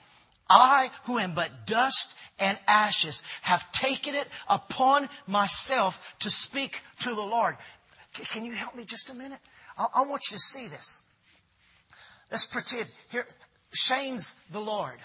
I, 0.50 0.90
who 1.04 1.18
am 1.18 1.34
but 1.34 1.66
dust 1.66 2.14
and 2.40 2.58
ashes, 2.66 3.22
have 3.42 3.70
taken 3.70 4.16
it 4.16 4.28
upon 4.48 5.08
myself 5.26 6.16
to 6.20 6.30
speak 6.30 6.82
to 7.00 7.14
the 7.14 7.22
Lord. 7.22 7.56
Can 8.32 8.44
you 8.44 8.52
help 8.52 8.74
me 8.74 8.84
just 8.84 9.08
a 9.10 9.14
minute? 9.14 9.38
I, 9.78 10.02
want 10.02 10.24
you 10.30 10.36
to 10.36 10.38
see 10.38 10.66
this. 10.66 11.02
Let's 12.30 12.46
pretend 12.46 12.86
here, 13.10 13.26
Shane's 13.72 14.34
the 14.50 14.60
Lord. 14.60 14.98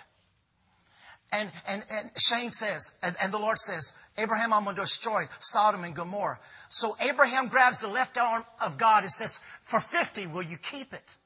And, 1.31 1.51
and, 1.67 1.83
and 1.89 2.11
Shane 2.17 2.51
says, 2.51 2.93
and, 3.03 3.15
and 3.21 3.31
the 3.31 3.39
Lord 3.39 3.57
says, 3.57 3.93
Abraham, 4.17 4.53
I'm 4.53 4.63
going 4.63 4.75
to 4.75 4.81
destroy 4.83 5.25
Sodom 5.39 5.83
and 5.83 5.95
Gomorrah. 5.95 6.39
So 6.69 6.95
Abraham 7.01 7.47
grabs 7.47 7.81
the 7.81 7.87
left 7.87 8.17
arm 8.17 8.45
of 8.61 8.77
God 8.77 9.03
and 9.03 9.11
says, 9.11 9.41
for 9.63 9.79
50, 9.79 10.27
will 10.27 10.43
you 10.43 10.57
keep 10.57 10.93
it? 10.93 11.17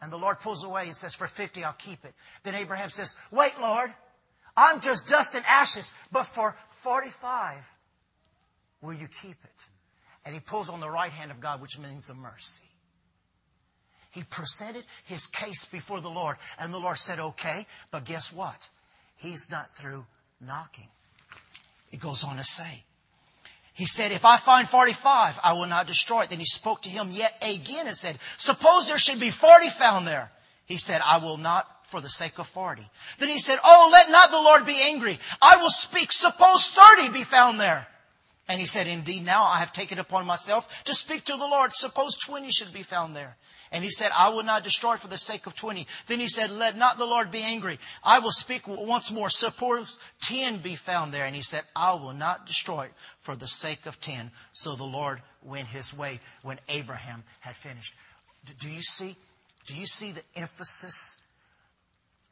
And 0.00 0.12
the 0.12 0.18
Lord 0.18 0.40
pulls 0.40 0.64
away 0.64 0.86
and 0.86 0.96
says, 0.96 1.14
for 1.14 1.26
50, 1.26 1.64
I'll 1.64 1.72
keep 1.72 2.04
it. 2.04 2.14
Then 2.42 2.54
Abraham 2.54 2.90
says, 2.90 3.16
wait, 3.30 3.54
Lord, 3.60 3.90
I'm 4.56 4.80
just 4.80 5.08
dust 5.08 5.34
and 5.34 5.44
ashes, 5.48 5.92
but 6.12 6.24
for 6.24 6.56
45, 6.70 7.56
will 8.82 8.94
you 8.94 9.08
keep 9.22 9.36
it? 9.42 9.64
And 10.24 10.34
he 10.34 10.40
pulls 10.40 10.68
on 10.68 10.80
the 10.80 10.90
right 10.90 11.12
hand 11.12 11.30
of 11.30 11.40
God, 11.40 11.62
which 11.62 11.78
means 11.78 12.10
a 12.10 12.14
mercy. 12.14 12.62
He 14.12 14.22
presented 14.22 14.84
his 15.04 15.26
case 15.26 15.66
before 15.66 16.00
the 16.00 16.10
Lord, 16.10 16.36
and 16.58 16.72
the 16.72 16.78
Lord 16.78 16.98
said, 16.98 17.18
okay, 17.18 17.66
but 17.90 18.04
guess 18.04 18.32
what? 18.32 18.68
He's 19.16 19.50
not 19.50 19.74
through 19.74 20.06
knocking. 20.40 20.88
It 21.92 22.00
goes 22.00 22.24
on 22.24 22.36
to 22.36 22.44
say, 22.44 22.84
he 23.76 23.84
said, 23.84 24.10
if 24.10 24.24
I 24.24 24.38
find 24.38 24.66
45, 24.66 25.38
I 25.44 25.52
will 25.52 25.66
not 25.66 25.86
destroy 25.86 26.22
it. 26.22 26.30
Then 26.30 26.38
he 26.38 26.46
spoke 26.46 26.80
to 26.82 26.88
him 26.88 27.10
yet 27.12 27.34
again 27.42 27.86
and 27.86 27.94
said, 27.94 28.16
suppose 28.38 28.88
there 28.88 28.96
should 28.96 29.20
be 29.20 29.28
40 29.28 29.68
found 29.68 30.06
there. 30.06 30.30
He 30.64 30.78
said, 30.78 31.02
I 31.04 31.18
will 31.18 31.36
not 31.36 31.68
for 31.88 32.00
the 32.00 32.08
sake 32.08 32.38
of 32.38 32.46
40. 32.46 32.82
Then 33.18 33.28
he 33.28 33.38
said, 33.38 33.58
oh, 33.62 33.90
let 33.92 34.10
not 34.10 34.30
the 34.30 34.40
Lord 34.40 34.64
be 34.64 34.80
angry. 34.86 35.18
I 35.42 35.58
will 35.58 35.68
speak. 35.68 36.10
Suppose 36.10 36.70
30 36.70 37.10
be 37.10 37.22
found 37.22 37.60
there. 37.60 37.86
And 38.48 38.60
he 38.60 38.66
said, 38.66 38.86
indeed, 38.86 39.24
now 39.24 39.44
I 39.44 39.58
have 39.58 39.72
taken 39.72 39.98
upon 39.98 40.24
myself 40.24 40.84
to 40.84 40.94
speak 40.94 41.24
to 41.24 41.36
the 41.36 41.46
Lord. 41.46 41.74
Suppose 41.74 42.16
20 42.16 42.50
should 42.50 42.72
be 42.72 42.82
found 42.82 43.16
there. 43.16 43.36
And 43.72 43.82
he 43.82 43.90
said, 43.90 44.12
I 44.16 44.28
will 44.28 44.44
not 44.44 44.62
destroy 44.62 44.96
for 44.96 45.08
the 45.08 45.18
sake 45.18 45.46
of 45.46 45.56
20. 45.56 45.86
Then 46.06 46.20
he 46.20 46.28
said, 46.28 46.50
let 46.50 46.76
not 46.76 46.98
the 46.98 47.06
Lord 47.06 47.32
be 47.32 47.42
angry. 47.42 47.80
I 48.04 48.20
will 48.20 48.30
speak 48.30 48.68
once 48.68 49.10
more. 49.10 49.28
Suppose 49.28 49.98
10 50.22 50.58
be 50.58 50.76
found 50.76 51.12
there. 51.12 51.24
And 51.24 51.34
he 51.34 51.42
said, 51.42 51.62
I 51.74 51.94
will 51.94 52.12
not 52.12 52.46
destroy 52.46 52.88
for 53.22 53.34
the 53.34 53.48
sake 53.48 53.86
of 53.86 54.00
10. 54.00 54.30
So 54.52 54.76
the 54.76 54.84
Lord 54.84 55.20
went 55.42 55.66
his 55.66 55.92
way 55.92 56.20
when 56.42 56.60
Abraham 56.68 57.24
had 57.40 57.56
finished. 57.56 57.94
Do 58.60 58.70
you 58.70 58.82
see? 58.82 59.16
Do 59.66 59.74
you 59.74 59.86
see 59.86 60.12
the 60.12 60.22
emphasis? 60.36 61.20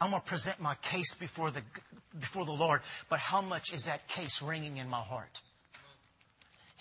I'm 0.00 0.11
going 0.11 0.23
to 0.23 0.28
present 0.28 0.61
my 0.61 0.75
case 0.76 1.14
before 1.14 1.50
the, 1.50 1.62
before 2.18 2.44
the 2.44 2.52
Lord, 2.52 2.83
but 3.09 3.18
how 3.18 3.40
much 3.40 3.73
is 3.73 3.87
that 3.87 4.06
case 4.06 4.42
ringing 4.42 4.76
in 4.76 4.88
my 4.88 5.00
heart? 5.00 5.40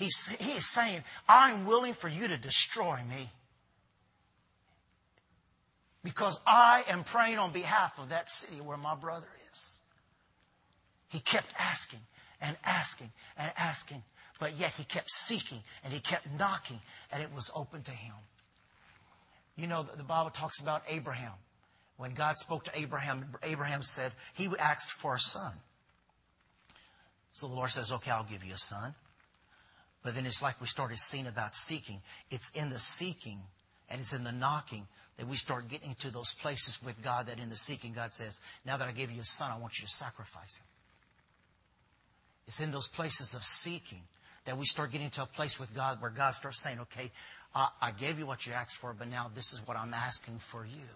He's, 0.03 0.27
he 0.27 0.51
is 0.51 0.65
saying, 0.65 1.01
I'm 1.29 1.65
willing 1.65 1.93
for 1.93 2.09
you 2.09 2.27
to 2.27 2.37
destroy 2.37 2.97
me 3.09 3.29
because 6.03 6.37
I 6.45 6.83
am 6.89 7.05
praying 7.05 7.37
on 7.37 7.53
behalf 7.53 7.97
of 7.99 8.09
that 8.09 8.29
city 8.29 8.59
where 8.59 8.75
my 8.75 8.95
brother 8.95 9.29
is. 9.53 9.79
He 11.07 11.19
kept 11.21 11.47
asking 11.57 12.01
and 12.41 12.57
asking 12.65 13.11
and 13.37 13.49
asking, 13.55 14.03
but 14.41 14.59
yet 14.59 14.71
he 14.71 14.83
kept 14.83 15.09
seeking 15.09 15.59
and 15.85 15.93
he 15.93 16.01
kept 16.01 16.27
knocking 16.37 16.81
and 17.13 17.23
it 17.23 17.33
was 17.33 17.49
open 17.55 17.81
to 17.83 17.91
him. 17.91 18.15
You 19.55 19.67
know, 19.67 19.83
the 19.83 20.03
Bible 20.03 20.31
talks 20.31 20.59
about 20.59 20.83
Abraham. 20.89 21.31
When 21.95 22.13
God 22.13 22.37
spoke 22.37 22.65
to 22.65 22.77
Abraham, 22.77 23.25
Abraham 23.41 23.83
said, 23.83 24.11
he 24.33 24.49
asked 24.59 24.91
for 24.91 25.15
a 25.15 25.19
son. 25.19 25.53
So 27.31 27.47
the 27.47 27.55
Lord 27.55 27.69
says, 27.69 27.93
okay, 27.93 28.11
I'll 28.11 28.25
give 28.25 28.43
you 28.43 28.53
a 28.53 28.57
son. 28.57 28.93
But 30.03 30.15
then 30.15 30.25
it's 30.25 30.41
like 30.41 30.59
we 30.59 30.67
started 30.67 30.99
seeing 30.99 31.27
about 31.27 31.55
seeking. 31.55 32.01
It's 32.29 32.49
in 32.51 32.69
the 32.69 32.79
seeking 32.79 33.39
and 33.89 34.01
it's 34.01 34.13
in 34.13 34.23
the 34.23 34.31
knocking 34.31 34.85
that 35.17 35.27
we 35.27 35.35
start 35.37 35.69
getting 35.69 35.95
to 35.95 36.11
those 36.11 36.33
places 36.33 36.83
with 36.83 37.01
God 37.03 37.27
that 37.27 37.39
in 37.39 37.49
the 37.49 37.55
seeking 37.55 37.93
God 37.93 38.11
says, 38.11 38.41
now 38.65 38.77
that 38.77 38.87
I 38.87 38.91
gave 38.91 39.11
you 39.11 39.21
a 39.21 39.25
son, 39.25 39.51
I 39.51 39.59
want 39.59 39.79
you 39.79 39.85
to 39.85 39.91
sacrifice 39.91 40.57
him. 40.57 40.65
It's 42.47 42.59
in 42.59 42.71
those 42.71 42.89
places 42.89 43.35
of 43.35 43.43
seeking 43.43 44.01
that 44.45 44.57
we 44.57 44.65
start 44.65 44.91
getting 44.91 45.09
to 45.11 45.23
a 45.23 45.25
place 45.25 45.59
with 45.59 45.73
God 45.73 46.01
where 46.01 46.11
God 46.11 46.31
starts 46.31 46.61
saying, 46.61 46.79
okay, 46.81 47.11
I, 47.55 47.69
I 47.81 47.91
gave 47.91 48.19
you 48.19 48.25
what 48.25 48.45
you 48.45 48.53
asked 48.53 48.77
for, 48.77 48.93
but 48.93 49.07
now 49.07 49.31
this 49.33 49.53
is 49.53 49.65
what 49.65 49.77
I'm 49.77 49.93
asking 49.93 50.39
for 50.39 50.65
you. 50.65 50.89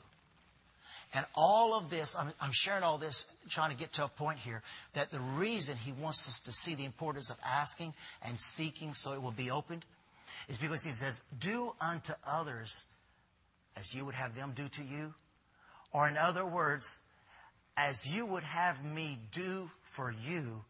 And 1.14 1.26
all 1.36 1.74
of 1.74 1.90
this, 1.90 2.18
I'm, 2.18 2.52
sharing 2.52 2.84
all 2.84 2.98
this, 2.98 3.26
trying 3.50 3.72
to 3.72 3.78
get 3.78 3.94
to 3.94 4.06
a 4.06 4.08
point 4.10 4.40
here, 4.40 4.62
that 4.94 5.10
the 5.10 5.20
reason 5.20 5.78
he 5.78 5.94
wants 5.94 6.28
us 6.28 6.42
to 6.42 6.52
see 6.52 6.76
the 6.76 6.86
importance 6.86 7.30
of 7.30 7.38
asking 7.46 7.94
and 8.28 8.40
seeking 8.40 8.94
so 8.94 9.14
it 9.14 9.22
will 9.22 9.32
be 9.32 9.50
opened 9.50 9.86
is 10.50 10.58
because 10.58 10.84
he 10.84 10.92
says, 10.92 11.22
do 11.40 11.74
unto 11.80 12.14
others 12.26 12.84
as 13.78 13.94
you 13.96 14.06
would 14.06 14.16
have 14.16 14.36
them 14.36 14.54
do 14.56 14.68
to 14.68 14.84
you. 14.84 15.14
Or 15.94 16.08
in 16.08 16.18
other 16.18 16.46
words, 16.46 16.98
as 17.78 18.14
you 18.14 18.26
would 18.26 18.44
have 18.44 18.84
me 18.84 19.18
do 19.32 19.70
for 19.84 20.14
you, 20.28 20.64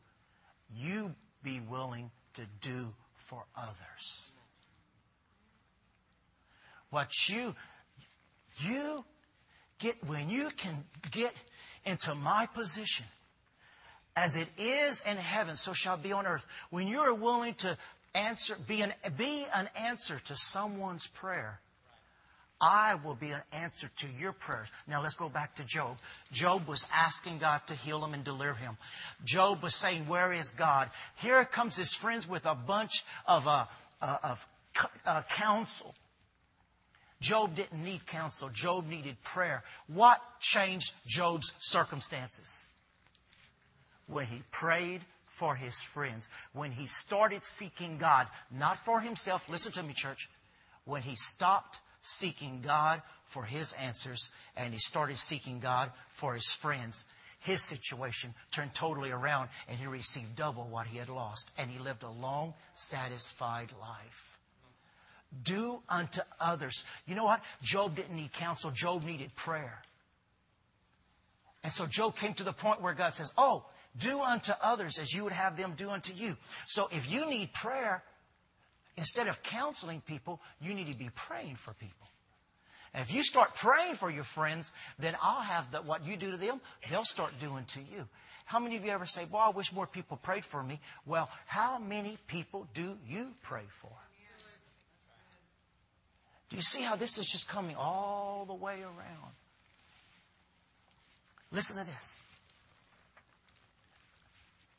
you 0.76 1.16
be 1.44 1.60
willing 1.60 2.12
to 2.36 2.44
do 2.62 2.94
for 3.26 3.44
others. 3.56 4.32
What 6.90 7.30
you, 7.30 7.56
you 8.60 9.04
get, 9.80 9.96
when 10.06 10.30
you 10.30 10.50
can 10.50 10.84
get 11.12 11.34
into 11.86 12.16
my 12.16 12.48
position, 12.48 13.06
as 14.16 14.36
it 14.36 14.48
is 14.58 15.04
in 15.10 15.18
heaven, 15.18 15.56
so 15.56 15.74
shall 15.74 15.98
be 15.98 16.12
on 16.12 16.26
earth. 16.26 16.46
When 16.70 16.88
you 16.88 17.00
are 17.02 17.14
willing 17.14 17.54
to 17.56 17.78
answer, 18.16 18.58
be 18.68 18.82
an, 18.82 18.94
be 19.18 19.46
an 19.54 19.70
answer 19.82 20.20
to 20.26 20.36
someone's 20.36 21.06
prayer, 21.08 21.60
I 22.60 22.96
will 22.96 23.14
be 23.14 23.30
an 23.30 23.42
answer 23.54 23.90
to 23.98 24.08
your 24.20 24.32
prayers. 24.32 24.68
Now 24.88 25.04
let's 25.04 25.14
go 25.14 25.30
back 25.30 25.56
to 25.56 25.64
Job. 25.64 25.96
Job 26.32 26.68
was 26.68 26.88
asking 26.92 27.38
God 27.38 27.62
to 27.68 27.76
heal 27.76 28.04
him 28.04 28.16
and 28.16 28.24
deliver 28.24 28.56
him. 28.56 28.78
Job 29.24 29.62
was 29.62 29.76
saying, 29.76 30.08
where 30.08 30.34
is 30.34 30.52
God? 30.52 30.90
Here 31.18 31.46
comes 31.46 31.78
his 31.78 31.94
friends 31.94 32.28
with 32.28 32.48
a 32.48 32.56
bunch 32.56 33.04
of, 33.28 33.48
uh, 33.48 33.66
uh, 34.02 34.18
of 34.24 34.48
uh, 35.06 35.22
counsel. 35.30 35.94
Job 37.20 37.56
didn't 37.56 37.84
need 37.84 38.06
counsel. 38.06 38.50
Job 38.50 38.88
needed 38.88 39.22
prayer. 39.24 39.64
What 39.88 40.22
changed 40.40 40.94
Job's 41.06 41.54
circumstances? 41.60 42.66
When 44.08 44.26
he 44.26 44.42
prayed 44.52 45.02
for 45.28 45.56
his 45.56 45.82
friends. 45.82 46.30
When 46.54 46.72
he 46.72 46.88
started 46.88 47.46
seeking 47.46 47.98
God, 47.98 48.28
not 48.52 48.78
for 48.78 49.00
himself. 49.00 49.50
Listen 49.50 49.72
to 49.74 49.84
me, 49.84 49.94
church. 49.94 50.30
When 50.86 51.02
he 51.02 51.16
stopped 51.16 51.80
seeking 52.02 52.62
God 52.62 53.02
for 53.26 53.44
his 53.44 53.74
answers 53.74 54.30
and 54.56 54.74
he 54.74 54.80
started 54.80 55.18
seeking 55.18 55.60
God 55.60 55.92
for 56.14 56.34
his 56.34 56.52
friends. 56.52 57.06
His 57.42 57.62
situation 57.62 58.34
turned 58.52 58.74
totally 58.74 59.12
around 59.12 59.50
and 59.68 59.78
he 59.78 59.86
received 59.86 60.36
double 60.36 60.68
what 60.68 60.88
he 60.88 60.98
had 60.98 61.10
lost 61.10 61.52
and 61.58 61.70
he 61.70 61.80
lived 61.80 62.04
a 62.04 62.10
long, 62.10 62.54
satisfied 62.74 63.72
life. 63.80 64.37
Do 65.44 65.82
unto 65.90 66.22
others. 66.40 66.84
You 67.06 67.16
know 67.16 67.26
what? 67.26 67.42
Job 67.62 67.96
didn't 67.96 68.16
need 68.16 68.32
counsel. 68.34 68.72
Job 68.72 69.04
needed 69.04 69.36
prayer. 69.36 69.82
And 71.64 71.72
so 71.72 71.86
Job 71.86 72.16
came 72.16 72.34
to 72.36 72.44
the 72.44 72.54
point 72.54 72.82
where 72.82 72.94
God 72.94 73.14
says, 73.14 73.32
Oh, 73.38 73.66
do 73.98 74.22
unto 74.22 74.54
others 74.62 75.00
as 75.00 75.14
you 75.14 75.24
would 75.24 75.34
have 75.34 75.58
them 75.58 75.74
do 75.76 75.90
unto 75.90 76.14
you. 76.14 76.38
So 76.68 76.88
if 76.92 77.12
you 77.12 77.30
need 77.30 77.52
prayer, 77.52 78.04
Instead 78.98 79.28
of 79.28 79.44
counseling 79.44 80.02
people, 80.02 80.42
you 80.60 80.74
need 80.74 80.92
to 80.92 80.98
be 80.98 81.10
praying 81.14 81.56
for 81.56 81.74
people. 81.76 82.08
And 82.94 83.04
if 83.04 83.14
you 83.14 83.22
start 83.22 83.54
praying 83.54 83.94
for 83.94 84.10
your 84.10 84.24
friends, 84.24 84.74
then 84.98 85.16
I'll 85.22 85.42
have 85.42 85.72
the, 85.72 85.82
what 85.84 86.06
you 86.06 86.18
do 86.18 86.32
to 86.32 86.38
them, 86.38 86.60
they'll 86.90 87.06
start 87.06 87.32
doing 87.40 87.66
to 87.66 87.80
you. 87.80 88.08
How 88.46 88.60
many 88.60 88.76
of 88.76 88.86
you 88.86 88.92
ever 88.92 89.06
say, 89.06 89.28
Well, 89.30 89.42
I 89.42 89.50
wish 89.50 89.72
more 89.72 89.86
people 89.86 90.18
prayed 90.18 90.46
for 90.46 90.64
me? 90.64 90.80
Well, 91.06 91.30
how 91.46 91.78
many 91.78 92.18
people 92.28 92.68
do 92.74 92.98
you 93.08 93.28
pray 93.44 93.66
for? 93.82 93.92
Do 96.50 96.56
you 96.56 96.62
see 96.62 96.82
how 96.82 96.96
this 96.96 97.18
is 97.18 97.28
just 97.28 97.50
coming 97.50 97.76
all 97.76 98.46
the 98.48 98.54
way 98.54 98.82
around? 98.82 99.34
Listen 101.52 101.78
to 101.78 101.86
this. 101.86 102.20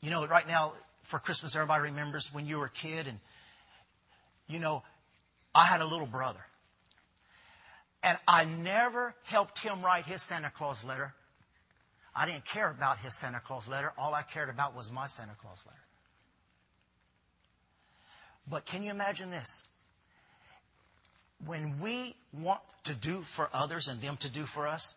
You 0.01 0.09
know, 0.09 0.25
right 0.27 0.47
now, 0.47 0.73
for 1.03 1.19
Christmas, 1.19 1.55
everybody 1.55 1.83
remembers 1.83 2.33
when 2.33 2.45
you 2.45 2.57
were 2.57 2.65
a 2.65 2.69
kid, 2.69 3.07
and, 3.07 3.19
you 4.47 4.59
know, 4.59 4.83
I 5.53 5.65
had 5.65 5.81
a 5.81 5.85
little 5.85 6.07
brother. 6.07 6.39
And 8.01 8.17
I 8.27 8.45
never 8.45 9.13
helped 9.23 9.59
him 9.59 9.81
write 9.83 10.05
his 10.05 10.21
Santa 10.21 10.49
Claus 10.49 10.83
letter. 10.83 11.13
I 12.15 12.25
didn't 12.25 12.45
care 12.45 12.69
about 12.69 12.99
his 12.99 13.13
Santa 13.13 13.39
Claus 13.39 13.67
letter. 13.67 13.91
All 13.97 14.13
I 14.13 14.23
cared 14.23 14.49
about 14.49 14.75
was 14.75 14.91
my 14.91 15.07
Santa 15.07 15.35
Claus 15.41 15.63
letter. 15.65 15.79
But 18.47 18.65
can 18.65 18.83
you 18.83 18.91
imagine 18.91 19.29
this? 19.29 19.61
When 21.45 21.79
we 21.79 22.15
want 22.33 22.61
to 22.85 22.95
do 22.95 23.21
for 23.21 23.49
others 23.53 23.87
and 23.87 24.01
them 24.01 24.17
to 24.17 24.29
do 24.29 24.45
for 24.45 24.67
us, 24.67 24.95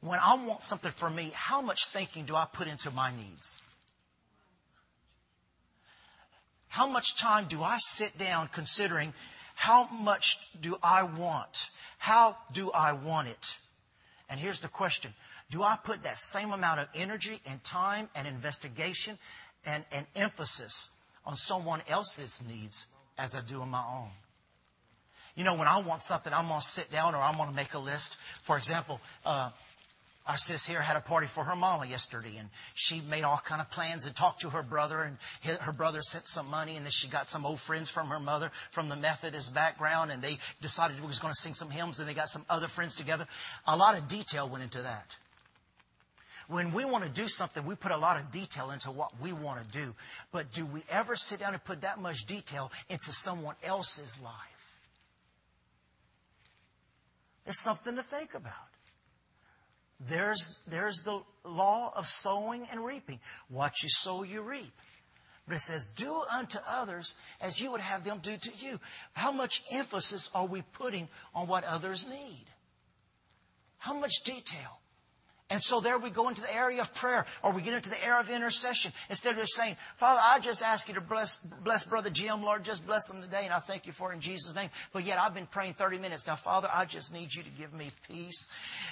when 0.00 0.18
I 0.18 0.34
want 0.34 0.62
something 0.62 0.90
for 0.90 1.10
me, 1.10 1.30
how 1.34 1.60
much 1.60 1.86
thinking 1.86 2.24
do 2.24 2.34
I 2.34 2.46
put 2.50 2.68
into 2.68 2.90
my 2.90 3.14
needs? 3.14 3.60
How 6.68 6.86
much 6.86 7.16
time 7.16 7.46
do 7.48 7.62
I 7.62 7.76
sit 7.78 8.16
down 8.16 8.48
considering 8.48 9.12
how 9.54 9.88
much 9.88 10.38
do 10.60 10.78
I 10.82 11.02
want? 11.02 11.68
How 11.98 12.36
do 12.52 12.70
I 12.70 12.92
want 12.94 13.28
it? 13.28 13.56
And 14.30 14.40
here's 14.40 14.60
the 14.60 14.68
question. 14.68 15.12
Do 15.50 15.62
I 15.62 15.76
put 15.82 16.04
that 16.04 16.18
same 16.18 16.52
amount 16.52 16.80
of 16.80 16.88
energy 16.94 17.40
and 17.50 17.62
time 17.64 18.08
and 18.14 18.26
investigation 18.26 19.18
and, 19.66 19.84
and 19.92 20.06
emphasis 20.14 20.88
on 21.26 21.36
someone 21.36 21.82
else's 21.88 22.40
needs 22.48 22.86
as 23.18 23.34
I 23.34 23.40
do 23.42 23.60
on 23.60 23.68
my 23.68 23.84
own? 23.84 24.10
You 25.40 25.46
know, 25.46 25.54
when 25.54 25.68
I 25.68 25.80
want 25.80 26.02
something, 26.02 26.34
I'm 26.34 26.48
going 26.48 26.60
to 26.60 26.66
sit 26.66 26.92
down 26.92 27.14
or 27.14 27.22
I'm 27.22 27.38
going 27.38 27.48
to 27.48 27.56
make 27.56 27.72
a 27.72 27.78
list. 27.78 28.16
For 28.42 28.58
example, 28.58 29.00
uh, 29.24 29.48
our 30.26 30.36
sis 30.36 30.66
here 30.66 30.82
had 30.82 30.98
a 30.98 31.00
party 31.00 31.28
for 31.28 31.42
her 31.44 31.56
mama 31.56 31.86
yesterday, 31.86 32.36
and 32.38 32.50
she 32.74 33.00
made 33.00 33.24
all 33.24 33.38
kind 33.42 33.62
of 33.62 33.70
plans 33.70 34.04
and 34.04 34.14
talked 34.14 34.42
to 34.42 34.50
her 34.50 34.62
brother, 34.62 35.00
and 35.00 35.16
her 35.60 35.72
brother 35.72 36.02
sent 36.02 36.26
some 36.26 36.50
money, 36.50 36.76
and 36.76 36.84
then 36.84 36.90
she 36.90 37.08
got 37.08 37.26
some 37.26 37.46
old 37.46 37.58
friends 37.58 37.90
from 37.90 38.08
her 38.08 38.20
mother 38.20 38.52
from 38.72 38.90
the 38.90 38.96
Methodist 38.96 39.54
background, 39.54 40.10
and 40.10 40.20
they 40.20 40.36
decided 40.60 41.00
we 41.00 41.06
was 41.06 41.20
going 41.20 41.32
to 41.32 41.40
sing 41.40 41.54
some 41.54 41.70
hymns, 41.70 41.98
and 42.00 42.06
they 42.06 42.12
got 42.12 42.28
some 42.28 42.44
other 42.50 42.68
friends 42.68 42.96
together. 42.96 43.26
A 43.66 43.78
lot 43.78 43.96
of 43.96 44.08
detail 44.08 44.46
went 44.46 44.62
into 44.62 44.82
that. 44.82 45.16
When 46.48 46.72
we 46.74 46.84
want 46.84 47.04
to 47.04 47.08
do 47.08 47.28
something, 47.28 47.64
we 47.64 47.76
put 47.76 47.92
a 47.92 47.96
lot 47.96 48.20
of 48.20 48.30
detail 48.30 48.72
into 48.72 48.90
what 48.90 49.18
we 49.22 49.32
want 49.32 49.64
to 49.64 49.72
do. 49.72 49.94
But 50.32 50.52
do 50.52 50.66
we 50.66 50.82
ever 50.90 51.16
sit 51.16 51.40
down 51.40 51.54
and 51.54 51.64
put 51.64 51.80
that 51.80 51.98
much 51.98 52.26
detail 52.26 52.70
into 52.90 53.10
someone 53.10 53.54
else's 53.64 54.20
life? 54.20 54.59
Something 57.52 57.96
to 57.96 58.02
think 58.02 58.34
about. 58.34 58.54
There's, 60.08 60.60
there's 60.68 61.02
the 61.02 61.20
law 61.44 61.92
of 61.94 62.06
sowing 62.06 62.66
and 62.70 62.84
reaping. 62.84 63.20
What 63.48 63.82
you 63.82 63.88
sow, 63.88 64.22
you 64.22 64.40
reap. 64.40 64.72
But 65.46 65.56
it 65.56 65.60
says, 65.60 65.86
do 65.96 66.22
unto 66.32 66.58
others 66.68 67.14
as 67.40 67.60
you 67.60 67.72
would 67.72 67.80
have 67.80 68.04
them 68.04 68.20
do 68.22 68.36
to 68.36 68.50
you. 68.58 68.78
How 69.14 69.32
much 69.32 69.62
emphasis 69.72 70.30
are 70.34 70.46
we 70.46 70.62
putting 70.62 71.08
on 71.34 71.48
what 71.48 71.64
others 71.64 72.06
need? 72.06 72.44
How 73.78 73.94
much 73.94 74.12
detail? 74.24 74.80
And 75.50 75.60
so 75.60 75.80
there 75.80 75.98
we 75.98 76.10
go 76.10 76.28
into 76.28 76.42
the 76.42 76.54
area 76.54 76.80
of 76.80 76.94
prayer, 76.94 77.26
or 77.42 77.52
we 77.52 77.62
get 77.62 77.74
into 77.74 77.90
the 77.90 78.04
area 78.04 78.20
of 78.20 78.30
intercession. 78.30 78.92
Instead 79.08 79.32
of 79.32 79.40
just 79.40 79.54
saying, 79.54 79.76
Father, 79.96 80.20
I 80.22 80.38
just 80.38 80.62
ask 80.62 80.86
you 80.86 80.94
to 80.94 81.00
bless, 81.00 81.36
bless 81.36 81.84
Brother 81.84 82.08
Jim, 82.08 82.42
Lord, 82.42 82.64
just 82.64 82.86
bless 82.86 83.10
him 83.10 83.20
today, 83.20 83.42
and 83.44 83.52
I 83.52 83.58
thank 83.58 83.86
you 83.86 83.92
for 83.92 84.12
it 84.12 84.14
in 84.14 84.20
Jesus' 84.20 84.54
name. 84.54 84.70
But 84.92 85.04
yet 85.04 85.18
I've 85.18 85.34
been 85.34 85.46
praying 85.46 85.74
30 85.74 85.98
minutes. 85.98 86.28
Now, 86.28 86.36
Father, 86.36 86.68
I 86.72 86.84
just 86.84 87.12
need 87.12 87.34
you 87.34 87.42
to 87.42 87.50
give 87.50 87.72
me 87.72 87.88
peace, 88.08 88.46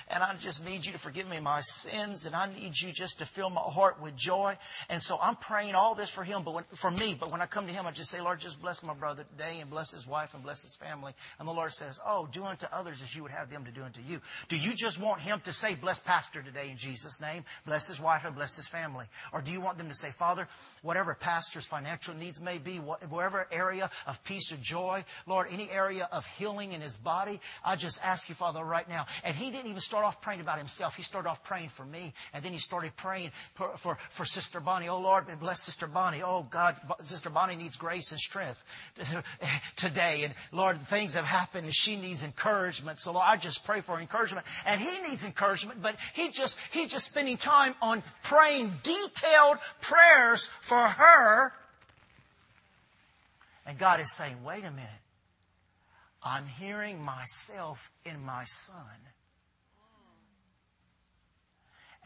and 0.08 0.20
I 0.22 0.34
just 0.34 0.66
need 0.66 0.84
you 0.84 0.92
to 0.92 0.98
forgive 0.98 1.28
me 1.28 1.38
my 1.38 1.60
sins, 1.60 2.26
and 2.26 2.34
I 2.34 2.52
need 2.52 2.72
you 2.80 2.92
just 2.92 3.20
to 3.20 3.26
fill 3.26 3.50
my 3.50 3.60
heart 3.60 4.02
with 4.02 4.16
joy. 4.16 4.58
And 4.90 5.00
so 5.00 5.16
I'm 5.22 5.36
praying 5.36 5.76
all 5.76 5.94
this 5.94 6.10
for 6.10 6.24
him, 6.24 6.42
but 6.44 6.54
when, 6.54 6.64
for 6.74 6.90
me, 6.90 7.16
but 7.18 7.30
when 7.30 7.40
I 7.40 7.46
come 7.46 7.68
to 7.68 7.72
him, 7.72 7.86
I 7.86 7.92
just 7.92 8.10
say, 8.10 8.20
Lord, 8.20 8.40
just 8.40 8.60
bless 8.60 8.82
my 8.82 8.94
brother 8.94 9.22
today, 9.22 9.60
and 9.60 9.70
bless 9.70 9.92
his 9.92 10.08
wife, 10.08 10.34
and 10.34 10.42
bless 10.42 10.64
his 10.64 10.74
family. 10.74 11.12
And 11.38 11.46
the 11.46 11.52
Lord 11.52 11.72
says, 11.72 12.00
Oh, 12.04 12.26
do 12.26 12.42
unto 12.42 12.66
others 12.72 13.00
as 13.00 13.14
you 13.14 13.22
would 13.22 13.32
have 13.32 13.48
them 13.48 13.64
to 13.66 13.70
do 13.70 13.82
unto 13.82 14.00
you. 14.02 14.20
Do 14.48 14.58
you 14.58 14.74
just 14.74 15.00
want 15.00 15.20
him 15.20 15.40
to 15.44 15.52
say, 15.52 15.76
bless 15.76 16.00
Pastor 16.00 16.42
in 16.56 16.76
Jesus' 16.76 17.20
name? 17.20 17.28
name, 17.28 17.44
bless 17.64 17.88
his 17.88 18.00
wife, 18.00 18.24
and 18.24 18.34
bless 18.34 18.56
his 18.56 18.68
family? 18.68 19.06
Or 19.32 19.40
do 19.40 19.52
you 19.52 19.60
want 19.60 19.78
them 19.78 19.88
to 19.88 19.94
say, 19.94 20.10
Father, 20.10 20.48
whatever 20.82 21.14
pastor's 21.14 21.66
financial 21.66 22.14
needs 22.14 22.40
may 22.40 22.58
be, 22.58 22.76
whatever 22.76 23.46
area 23.50 23.90
of 24.06 24.22
peace 24.24 24.52
or 24.52 24.56
joy, 24.56 25.04
Lord, 25.26 25.48
any 25.50 25.70
area 25.70 26.08
of 26.10 26.26
healing 26.38 26.72
in 26.72 26.80
his 26.80 26.96
body, 26.96 27.40
I 27.64 27.76
just 27.76 28.04
ask 28.04 28.28
you, 28.28 28.34
Father, 28.34 28.64
right 28.64 28.88
now. 28.88 29.06
And 29.24 29.36
he 29.36 29.50
didn't 29.50 29.68
even 29.68 29.80
start 29.80 30.04
off 30.04 30.20
praying 30.20 30.40
about 30.40 30.58
himself. 30.58 30.96
He 30.96 31.02
started 31.02 31.28
off 31.28 31.44
praying 31.44 31.68
for 31.68 31.84
me. 31.84 32.12
And 32.32 32.44
then 32.44 32.52
he 32.52 32.58
started 32.58 32.96
praying 32.96 33.30
for, 33.54 33.76
for, 33.76 33.98
for 34.10 34.24
Sister 34.24 34.60
Bonnie. 34.60 34.88
Oh, 34.88 35.00
Lord, 35.00 35.26
bless 35.40 35.62
Sister 35.62 35.86
Bonnie. 35.86 36.22
Oh, 36.24 36.46
God, 36.48 36.76
Sister 37.02 37.30
Bonnie 37.30 37.56
needs 37.56 37.76
grace 37.76 38.12
and 38.12 38.20
strength 38.20 38.62
today. 39.76 40.22
And 40.24 40.34
Lord, 40.52 40.78
things 40.78 41.14
have 41.14 41.24
happened 41.24 41.64
and 41.64 41.74
she 41.74 41.96
needs 41.96 42.24
encouragement. 42.24 42.98
So 42.98 43.12
Lord, 43.12 43.24
I 43.26 43.36
just 43.36 43.64
pray 43.64 43.80
for 43.80 44.00
encouragement. 44.00 44.46
And 44.66 44.80
he 44.80 45.08
needs 45.08 45.24
encouragement, 45.24 45.82
but 45.82 45.96
he 46.14 46.28
just, 46.38 46.58
he 46.72 46.86
just 46.86 47.06
spending 47.06 47.36
time 47.36 47.74
on 47.82 48.02
praying 48.22 48.72
detailed 48.82 49.58
prayers 49.80 50.46
for 50.60 50.78
her. 50.78 51.52
And 53.66 53.76
God 53.78 54.00
is 54.00 54.10
saying, 54.10 54.36
wait 54.44 54.64
a 54.64 54.70
minute. 54.70 54.88
I'm 56.22 56.46
hearing 56.46 57.04
myself 57.04 57.90
in 58.04 58.24
my 58.24 58.44
son. 58.44 58.74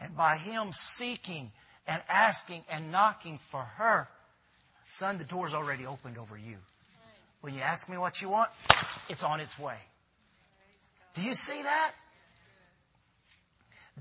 And 0.01 0.15
by 0.17 0.35
him 0.35 0.73
seeking 0.73 1.51
and 1.87 2.01
asking 2.09 2.63
and 2.73 2.91
knocking 2.91 3.37
for 3.37 3.61
her, 3.61 4.07
son, 4.89 5.17
the 5.17 5.23
door's 5.23 5.53
already 5.53 5.85
opened 5.85 6.17
over 6.17 6.37
you. 6.37 6.57
When 7.41 7.53
you 7.53 7.61
ask 7.61 7.89
me 7.89 7.97
what 7.97 8.21
you 8.21 8.29
want, 8.29 8.49
it's 9.09 9.23
on 9.23 9.39
its 9.39 9.57
way. 9.57 9.77
Do 11.13 11.21
you 11.21 11.33
see 11.33 11.61
that? 11.61 11.91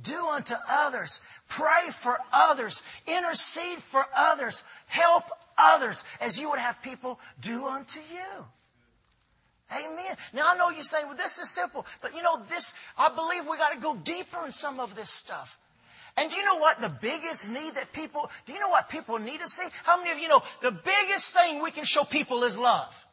Do 0.00 0.28
unto 0.28 0.54
others. 0.68 1.20
Pray 1.48 1.90
for 1.90 2.16
others. 2.32 2.82
Intercede 3.06 3.78
for 3.78 4.04
others. 4.16 4.64
Help 4.86 5.24
others 5.58 6.04
as 6.20 6.40
you 6.40 6.50
would 6.50 6.58
have 6.58 6.82
people 6.82 7.20
do 7.40 7.66
unto 7.66 8.00
you. 8.00 8.44
Amen. 9.72 10.16
Now 10.32 10.42
I 10.46 10.56
know 10.56 10.70
you're 10.70 10.82
saying, 10.82 11.06
well, 11.06 11.16
this 11.16 11.38
is 11.38 11.48
simple, 11.48 11.86
but 12.00 12.14
you 12.14 12.22
know, 12.22 12.40
this, 12.50 12.74
I 12.98 13.10
believe 13.10 13.48
we 13.48 13.56
got 13.56 13.72
to 13.72 13.78
go 13.78 13.96
deeper 13.96 14.44
in 14.44 14.52
some 14.52 14.80
of 14.80 14.94
this 14.94 15.08
stuff. 15.08 15.58
And 16.16 16.30
do 16.30 16.36
you 16.36 16.44
know 16.44 16.58
what 16.58 16.80
the 16.80 16.90
biggest 16.90 17.48
need 17.48 17.74
that 17.76 17.92
people, 17.92 18.30
do 18.44 18.52
you 18.52 18.60
know 18.60 18.68
what 18.68 18.90
people 18.90 19.18
need 19.18 19.40
to 19.40 19.48
see? 19.48 19.66
How 19.84 19.96
many 19.96 20.10
of 20.10 20.18
you 20.18 20.28
know 20.28 20.42
the 20.60 20.72
biggest 20.72 21.32
thing 21.32 21.62
we 21.62 21.70
can 21.70 21.84
show 21.84 22.04
people 22.04 22.44
is 22.44 22.58
love? 22.58 23.06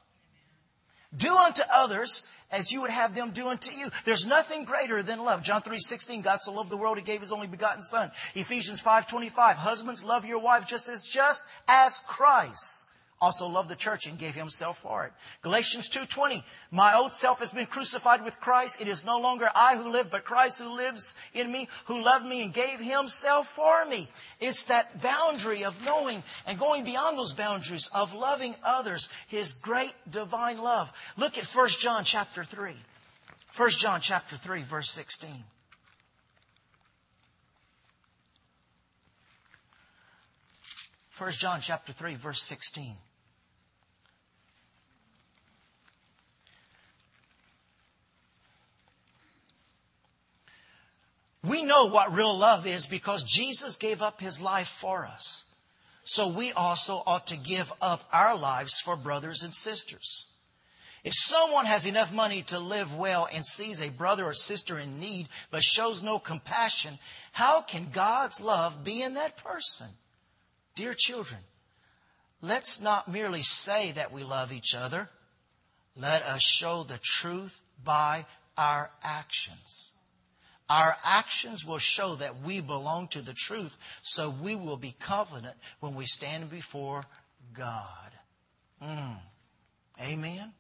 Do 1.16 1.34
unto 1.36 1.62
others 1.74 2.28
as 2.52 2.72
you 2.72 2.82
would 2.82 2.92
have 2.92 3.16
them 3.16 3.32
do 3.32 3.48
unto 3.48 3.74
you. 3.74 3.90
There's 4.06 4.26
nothing 4.26 4.66
greater 4.66 5.02
than 5.04 5.24
love. 5.24 5.44
John 5.44 5.62
3:16, 5.62 6.24
God 6.24 6.42
so 6.42 6.54
loved 6.54 6.70
the 6.70 6.78
world 6.78 6.98
he 6.98 7.04
gave 7.04 7.22
his 7.22 7.32
only 7.32 7.48
begotten 7.48 7.84
son. 7.84 8.12
Ephesians 8.36 8.82
5:25, 8.82 9.56
husbands 9.56 10.04
love 10.04 10.26
your 10.26 10.40
wife 10.40 10.68
just 10.68 10.90
as 10.90 11.02
just 11.02 11.44
as 11.68 12.00
Christ 12.00 12.89
also 13.22 13.48
loved 13.48 13.70
the 13.70 13.76
church 13.76 14.08
and 14.08 14.18
gave 14.18 14.34
himself 14.34 14.78
for 14.80 15.06
it. 15.06 15.14
Galatians 15.42 15.90
2:20 15.90 16.42
My 16.72 16.96
old 16.96 17.14
self 17.14 17.40
has 17.40 17.52
been 17.52 17.66
crucified 17.66 18.24
with 18.24 18.40
Christ. 18.40 18.80
It 18.80 18.88
is 18.88 19.04
no 19.04 19.20
longer 19.20 19.50
I 19.54 19.76
who 19.76 19.90
live 19.90 20.10
but 20.10 20.24
Christ 20.24 20.60
who 20.60 20.70
lives 20.70 21.16
in 21.34 21.52
me, 21.52 21.68
who 21.86 22.02
loved 22.02 22.26
me 22.26 22.44
and 22.44 22.54
gave 22.54 22.80
himself 22.80 23.50
for 23.50 23.86
me. 23.86 24.10
It's 24.40 24.66
that 24.66 25.02
boundary 25.02 25.66
of 25.66 25.84
knowing 25.84 26.24
and 26.46 26.58
going 26.58 26.86
beyond 26.86 27.18
those 27.18 27.34
boundaries 27.34 27.88
of 27.88 28.14
loving 28.14 28.56
others, 28.64 29.10
his 29.28 29.54
great 29.54 29.94
divine 30.10 30.60
love. 30.60 30.92
Look 31.18 31.38
at 31.38 31.46
1 31.46 31.68
John 31.80 32.06
chapter 32.06 32.46
3. 32.46 32.74
1 33.56 33.70
John 33.72 34.00
chapter 34.00 34.38
3 34.38 34.64
verse 34.64 34.92
16. 34.92 35.30
1 41.18 41.32
John 41.32 41.60
chapter 41.60 41.92
3 41.92 42.16
verse 42.16 42.42
16. 42.42 42.96
We 51.44 51.64
know 51.64 51.86
what 51.86 52.14
real 52.14 52.38
love 52.38 52.68
is 52.68 52.86
because 52.86 53.24
Jesus 53.24 53.78
gave 53.78 54.02
up 54.02 54.20
his 54.20 54.42
life 54.42 54.68
for 54.68 55.06
us. 55.06 55.46
So 56.04 56.30
we 56.30 56.52
also 56.52 57.02
ought 57.06 57.28
to 57.28 57.38
give 57.38 57.72
up 57.82 58.04
our 58.12 58.36
lives 58.36 58.82
for 58.82 58.96
brothers 58.96 59.44
and 59.44 59.54
sisters. 59.54 60.26
If 61.04 61.14
someone 61.14 61.66
has 61.66 61.86
enough 61.86 62.12
money 62.12 62.42
to 62.44 62.60
live 62.60 62.94
well 62.94 63.28
and 63.32 63.46
sees 63.46 63.82
a 63.82 63.90
brother 63.90 64.26
or 64.26 64.34
sister 64.34 64.78
in 64.78 65.00
need 65.00 65.30
but 65.50 65.64
shows 65.64 66.04
no 66.04 66.20
compassion, 66.20 67.00
how 67.32 67.62
can 67.62 67.90
God's 67.92 68.42
love 68.42 68.84
be 68.84 69.02
in 69.02 69.14
that 69.14 69.38
person? 69.38 69.88
Dear 70.76 70.94
children, 70.94 71.40
let's 72.42 72.82
not 72.82 73.08
merely 73.08 73.44
say 73.44 73.94
that 73.94 74.12
we 74.12 74.24
love 74.24 74.52
each 74.52 74.76
other. 74.76 75.10
Let 75.96 76.24
us 76.24 76.42
show 76.42 76.84
the 76.84 76.98
truth 76.98 77.62
by 77.84 78.26
our 78.58 78.92
actions. 79.02 79.92
Our 80.70 80.96
actions 81.04 81.66
will 81.66 81.80
show 81.80 82.16
that 82.16 82.42
we 82.42 82.62
belong 82.62 83.08
to 83.10 83.22
the 83.22 83.34
truth, 83.34 83.78
so 84.04 84.30
we 84.30 84.56
will 84.56 84.78
be 84.78 84.92
confident 84.92 85.56
when 85.80 85.96
we 85.96 86.06
stand 86.06 86.50
before 86.50 87.04
God. 87.54 88.12
Mm. 88.82 89.18
Amen 90.02 90.54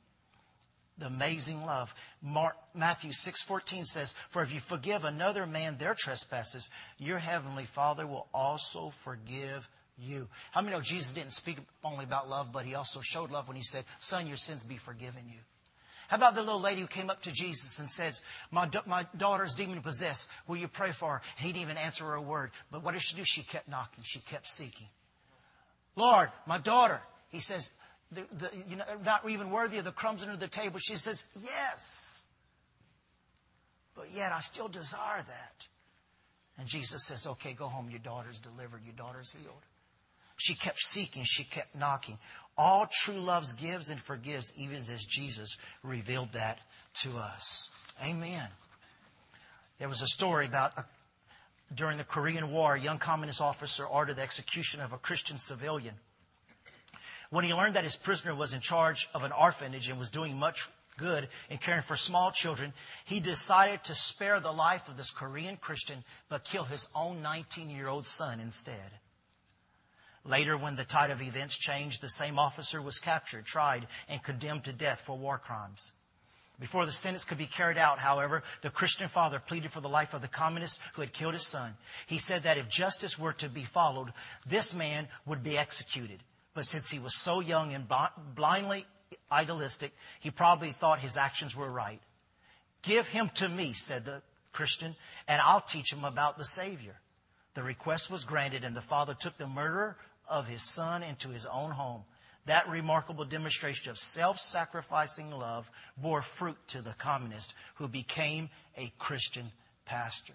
the 0.99 1.07
amazing 1.07 1.65
love. 1.65 1.93
Mark, 2.21 2.55
Matthew 2.73 3.11
6:14 3.11 3.85
says, 3.85 4.13
"For 4.29 4.43
if 4.43 4.51
you 4.51 4.59
forgive 4.59 5.05
another 5.05 5.45
man 5.45 5.77
their 5.77 5.95
trespasses, 5.95 6.69
your 6.97 7.19
heavenly 7.19 7.65
Father 7.65 8.05
will 8.05 8.27
also 8.33 8.91
forgive 8.91 9.67
you." 9.97 10.29
How 10.51 10.61
many 10.61 10.75
know 10.75 10.81
Jesus 10.81 11.13
didn't 11.13 11.31
speak 11.31 11.57
only 11.83 12.03
about 12.03 12.29
love, 12.29 12.51
but 12.51 12.65
he 12.65 12.75
also 12.75 13.01
showed 13.01 13.31
love 13.31 13.47
when 13.47 13.57
he 13.57 13.63
said, 13.63 13.85
"Son, 13.99 14.27
your 14.27 14.37
sins 14.37 14.63
be 14.63 14.77
forgiven 14.77 15.27
you." 15.29 15.39
How 16.09 16.17
about 16.17 16.33
the 16.33 16.41
little 16.41 16.59
lady 16.59 16.81
who 16.81 16.87
came 16.87 17.11
up 17.11 17.21
to 17.21 17.31
Jesus 17.31 17.79
and 17.79 17.89
says, 17.89 18.23
my, 18.49 18.67
my 18.87 19.05
daughter's 19.15 19.53
demon 19.53 19.83
possessed. 19.83 20.27
Will 20.47 20.57
you 20.57 20.67
pray 20.67 20.89
for 20.89 21.07
her? 21.13 21.21
And 21.37 21.45
he 21.45 21.53
didn't 21.53 21.61
even 21.61 21.77
answer 21.77 22.03
her 22.05 22.15
a 22.15 22.21
word. 22.21 22.49
But 22.71 22.83
what 22.83 22.93
did 22.93 23.03
she 23.03 23.15
do? 23.15 23.21
She 23.23 23.43
kept 23.43 23.69
knocking. 23.69 24.03
She 24.03 24.17
kept 24.17 24.47
seeking. 24.47 24.87
Lord, 25.95 26.31
my 26.47 26.57
daughter. 26.57 26.99
He 27.29 27.39
says, 27.39 27.71
the, 28.11 28.25
the, 28.39 28.49
you 28.67 28.75
know, 28.75 28.85
not 29.05 29.29
even 29.29 29.51
worthy 29.51 29.77
of 29.77 29.85
the 29.85 29.91
crumbs 29.91 30.23
under 30.23 30.35
the 30.35 30.47
table. 30.47 30.79
She 30.79 30.95
says, 30.95 31.27
Yes. 31.43 32.27
But 33.95 34.07
yet 34.11 34.31
I 34.31 34.39
still 34.39 34.67
desire 34.67 35.21
that. 35.21 35.67
And 36.57 36.67
Jesus 36.67 37.03
says, 37.03 37.27
Okay, 37.27 37.53
go 37.53 37.67
home. 37.67 37.91
Your 37.91 37.99
daughter's 37.99 38.39
delivered. 38.39 38.81
Your 38.83 38.95
daughter's 38.95 39.31
healed. 39.31 39.63
She 40.37 40.55
kept 40.55 40.79
seeking. 40.79 41.23
She 41.23 41.43
kept 41.43 41.75
knocking. 41.75 42.17
All 42.59 42.87
true 42.91 43.21
love 43.21 43.45
gives 43.57 43.89
and 43.89 43.97
forgives, 43.97 44.51
even 44.57 44.75
as 44.75 45.05
Jesus 45.05 45.55
revealed 45.81 46.33
that 46.33 46.59
to 46.95 47.17
us. 47.17 47.69
Amen. 48.05 48.45
There 49.77 49.87
was 49.87 50.01
a 50.01 50.07
story 50.07 50.45
about 50.45 50.77
a, 50.77 50.83
during 51.73 51.97
the 51.97 52.03
Korean 52.03 52.51
War, 52.51 52.75
a 52.75 52.79
young 52.79 52.97
communist 52.97 53.39
officer 53.39 53.85
ordered 53.85 54.17
the 54.17 54.23
execution 54.23 54.81
of 54.81 54.91
a 54.91 54.97
Christian 54.97 55.37
civilian. 55.37 55.95
When 57.29 57.45
he 57.45 57.53
learned 57.53 57.77
that 57.77 57.85
his 57.85 57.95
prisoner 57.95 58.35
was 58.35 58.53
in 58.53 58.59
charge 58.59 59.07
of 59.13 59.23
an 59.23 59.31
orphanage 59.31 59.87
and 59.87 59.97
was 59.97 60.11
doing 60.11 60.37
much 60.37 60.67
good 60.97 61.29
in 61.49 61.59
caring 61.59 61.83
for 61.83 61.95
small 61.95 62.31
children, 62.31 62.73
he 63.05 63.21
decided 63.21 63.85
to 63.85 63.95
spare 63.95 64.41
the 64.41 64.51
life 64.51 64.89
of 64.89 64.97
this 64.97 65.11
Korean 65.11 65.55
Christian 65.55 66.03
but 66.27 66.43
kill 66.43 66.65
his 66.65 66.89
own 66.93 67.21
19 67.21 67.69
year 67.69 67.87
old 67.87 68.05
son 68.05 68.41
instead. 68.41 68.91
Later, 70.25 70.57
when 70.57 70.75
the 70.75 70.85
tide 70.85 71.11
of 71.11 71.21
events 71.21 71.57
changed, 71.57 72.01
the 72.01 72.09
same 72.09 72.37
officer 72.37 72.81
was 72.81 72.99
captured, 72.99 73.45
tried, 73.45 73.87
and 74.07 74.21
condemned 74.21 74.65
to 74.65 74.73
death 74.73 75.01
for 75.01 75.17
war 75.17 75.37
crimes. 75.37 75.91
Before 76.59 76.85
the 76.85 76.91
sentence 76.91 77.23
could 77.23 77.37
be 77.37 77.47
carried 77.47 77.77
out, 77.77 77.99
however, 77.99 78.43
the 78.61 78.69
Christian 78.69 79.07
father 79.07 79.39
pleaded 79.39 79.71
for 79.71 79.79
the 79.79 79.87
life 79.87 80.13
of 80.13 80.21
the 80.21 80.27
communist 80.27 80.79
who 80.93 81.01
had 81.01 81.13
killed 81.13 81.33
his 81.33 81.47
son. 81.47 81.73
He 82.07 82.17
said 82.17 82.43
that 82.43 82.57
if 82.57 82.67
justice 82.67 83.17
were 83.17 83.31
to 83.33 83.47
be 83.47 83.63
followed, 83.63 84.11
this 84.45 84.73
man 84.73 85.07
would 85.25 85.41
be 85.41 85.57
executed. 85.57 86.21
But 86.53 86.65
since 86.65 86.89
he 86.89 86.99
was 86.99 87.15
so 87.15 87.39
young 87.39 87.73
and 87.73 87.87
blindly 88.35 88.85
idealistic, 89.31 89.95
he 90.19 90.31
probably 90.31 90.73
thought 90.73 90.99
his 90.99 91.15
actions 91.15 91.55
were 91.55 91.71
right. 91.71 92.01
Give 92.81 93.07
him 93.07 93.29
to 93.35 93.47
me, 93.47 93.71
said 93.71 94.03
the 94.03 94.21
Christian, 94.51 94.95
and 95.29 95.41
I'll 95.41 95.61
teach 95.61 95.93
him 95.93 96.03
about 96.03 96.37
the 96.37 96.45
Savior. 96.45 96.95
The 97.53 97.63
request 97.63 98.11
was 98.11 98.25
granted, 98.25 98.65
and 98.65 98.75
the 98.75 98.81
father 98.81 99.13
took 99.13 99.37
the 99.37 99.47
murderer 99.47 99.97
of 100.29 100.47
his 100.47 100.63
son 100.63 101.03
into 101.03 101.29
his 101.29 101.45
own 101.45 101.71
home. 101.71 102.03
That 102.45 102.69
remarkable 102.69 103.25
demonstration 103.25 103.91
of 103.91 103.97
self 103.97 104.39
sacrificing 104.39 105.31
love 105.31 105.69
bore 105.97 106.21
fruit 106.21 106.57
to 106.69 106.81
the 106.81 106.93
communist 106.93 107.53
who 107.75 107.87
became 107.87 108.49
a 108.77 108.91
Christian 108.97 109.51
pastor. 109.85 110.33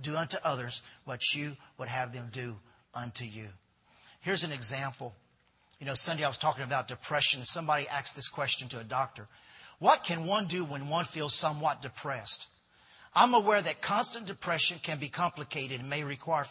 Do 0.00 0.16
unto 0.16 0.38
others 0.42 0.82
what 1.04 1.34
you 1.34 1.56
would 1.78 1.88
have 1.88 2.12
them 2.12 2.30
do 2.32 2.56
unto 2.94 3.24
you. 3.24 3.48
Here's 4.20 4.44
an 4.44 4.52
example 4.52 5.14
you 5.80 5.86
know, 5.86 5.94
Sunday 5.94 6.24
I 6.24 6.28
was 6.28 6.38
talking 6.38 6.64
about 6.64 6.88
depression. 6.88 7.44
Somebody 7.44 7.88
asked 7.88 8.16
this 8.16 8.28
question 8.28 8.68
to 8.68 8.80
a 8.80 8.84
doctor. 8.84 9.26
What 9.80 10.04
can 10.04 10.24
one 10.24 10.46
do 10.46 10.64
when 10.64 10.88
one 10.88 11.04
feels 11.04 11.34
somewhat 11.34 11.82
depressed? 11.82 12.46
I'm 13.14 13.34
aware 13.34 13.62
that 13.62 13.80
constant 13.80 14.26
depression 14.26 14.78
can 14.82 14.98
be 14.98 15.08
complicated 15.08 15.80
and 15.80 15.88
may 15.88 16.02
require 16.02 16.44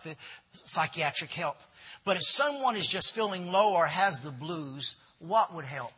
psychiatric 0.51 1.31
help. 1.31 1.57
But 2.05 2.15
if 2.15 2.23
someone 2.23 2.77
is 2.77 2.87
just 2.87 3.13
feeling 3.13 3.51
low 3.51 3.73
or 3.73 3.85
has 3.85 4.21
the 4.21 4.31
blues, 4.31 4.95
what 5.19 5.53
would 5.53 5.65
help? 5.65 5.91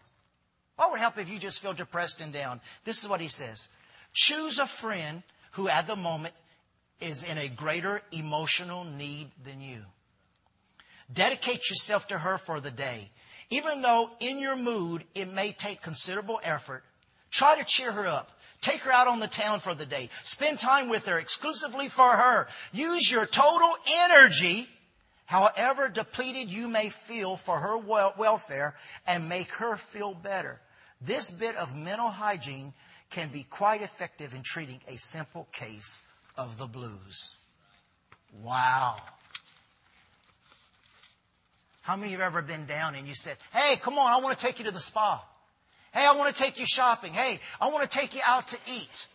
What 0.75 0.91
would 0.91 0.99
help 0.99 1.17
if 1.17 1.29
you 1.29 1.39
just 1.39 1.61
feel 1.61 1.73
depressed 1.73 2.19
and 2.19 2.33
down? 2.33 2.61
This 2.83 3.01
is 3.03 3.07
what 3.07 3.21
he 3.21 3.27
says. 3.27 3.69
Choose 4.13 4.59
a 4.59 4.65
friend 4.65 5.21
who 5.51 5.69
at 5.69 5.87
the 5.87 5.95
moment 5.95 6.33
is 6.99 7.23
in 7.23 7.37
a 7.37 7.47
greater 7.47 8.01
emotional 8.11 8.83
need 8.83 9.29
than 9.45 9.61
you. 9.61 9.81
Dedicate 11.13 11.69
yourself 11.69 12.07
to 12.07 12.17
her 12.17 12.37
for 12.37 12.59
the 12.59 12.71
day. 12.71 13.09
Even 13.49 13.81
though 13.81 14.09
in 14.19 14.39
your 14.39 14.55
mood 14.55 15.03
it 15.13 15.31
may 15.31 15.51
take 15.51 15.81
considerable 15.81 16.39
effort, 16.43 16.83
try 17.29 17.57
to 17.57 17.65
cheer 17.65 17.91
her 17.91 18.07
up. 18.07 18.31
Take 18.65 18.81
her 18.81 18.91
out 18.91 19.07
on 19.07 19.19
the 19.19 19.27
town 19.27 19.59
for 19.59 19.75
the 19.75 19.85
day. 19.85 20.09
Spend 20.23 20.57
time 20.57 20.89
with 20.89 21.05
her 21.05 21.19
exclusively 21.19 21.87
for 21.87 22.09
her. 22.09 22.47
Use 22.73 23.11
your 23.11 23.27
total 23.27 23.71
energy, 24.05 24.67
however 25.27 25.87
depleted 25.87 26.49
you 26.49 26.67
may 26.67 26.89
feel 26.89 27.37
for 27.37 27.59
her 27.59 27.77
welfare, 27.77 28.73
and 29.05 29.29
make 29.29 29.53
her 29.53 29.75
feel 29.75 30.15
better. 30.15 30.59
This 30.99 31.29
bit 31.29 31.55
of 31.57 31.75
mental 31.75 32.09
hygiene 32.09 32.73
can 33.11 33.29
be 33.29 33.43
quite 33.43 33.83
effective 33.83 34.33
in 34.33 34.41
treating 34.41 34.81
a 34.87 34.97
simple 34.97 35.47
case 35.51 36.01
of 36.35 36.57
the 36.57 36.65
blues. 36.65 37.37
Wow. 38.41 38.95
How 41.83 41.95
many 41.97 42.07
of 42.07 42.17
you 42.17 42.23
have 42.23 42.33
ever 42.33 42.41
been 42.41 42.65
down 42.65 42.95
and 42.95 43.07
you 43.07 43.13
said, 43.13 43.37
Hey, 43.53 43.75
come 43.75 43.99
on, 43.99 44.11
I 44.11 44.25
want 44.25 44.35
to 44.35 44.43
take 44.43 44.57
you 44.57 44.65
to 44.65 44.71
the 44.71 44.79
spa. 44.79 45.23
Hey, 45.95 46.05
I 46.05 46.13
want 46.17 46.35
to 46.35 46.43
take 46.43 46.59
you 46.59 46.65
shopping. 46.65 47.13
Hey, 47.13 47.39
I 47.61 47.69
want 47.69 47.89
to 47.89 47.97
take 47.97 48.15
you 48.15 48.21
out 48.25 48.47
to 48.47 48.57
eat. 48.67 49.07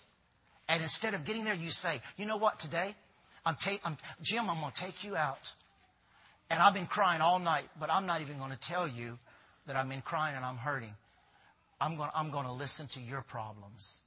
And 0.67 0.83
instead 0.83 1.13
of 1.13 1.27
getting 1.27 1.45
there, 1.45 1.55
you 1.55 1.69
say, 1.69 2.01
You 2.17 2.25
know 2.25 2.39
what, 2.39 2.59
today? 2.59 2.95
I'm, 3.45 3.55
ta- 3.55 3.79
I'm 3.85 3.99
Jim, 4.23 4.49
I'm 4.49 4.61
going 4.61 4.73
to 4.73 4.81
take 4.81 5.05
you 5.05 5.15
out. 5.15 5.53
And 6.49 6.61
I've 6.61 6.73
been 6.73 6.87
crying 6.87 7.21
all 7.21 7.39
night, 7.39 7.65
but 7.79 7.91
I'm 7.91 8.07
not 8.07 8.23
even 8.23 8.39
going 8.39 8.51
to 8.51 8.59
tell 8.59 8.89
you 8.89 9.19
that 9.67 9.77
I've 9.77 9.89
been 9.91 10.01
crying 10.01 10.37
and 10.37 10.45
I'm 10.45 10.57
hurting. 10.57 10.95
I'm 11.81 11.97
going, 11.97 12.11
I'm 12.15 12.31
going 12.31 12.47
to 12.47 12.53
listen 12.53 12.87
to 12.89 13.01
your 13.01 13.21
problems. 13.23 14.01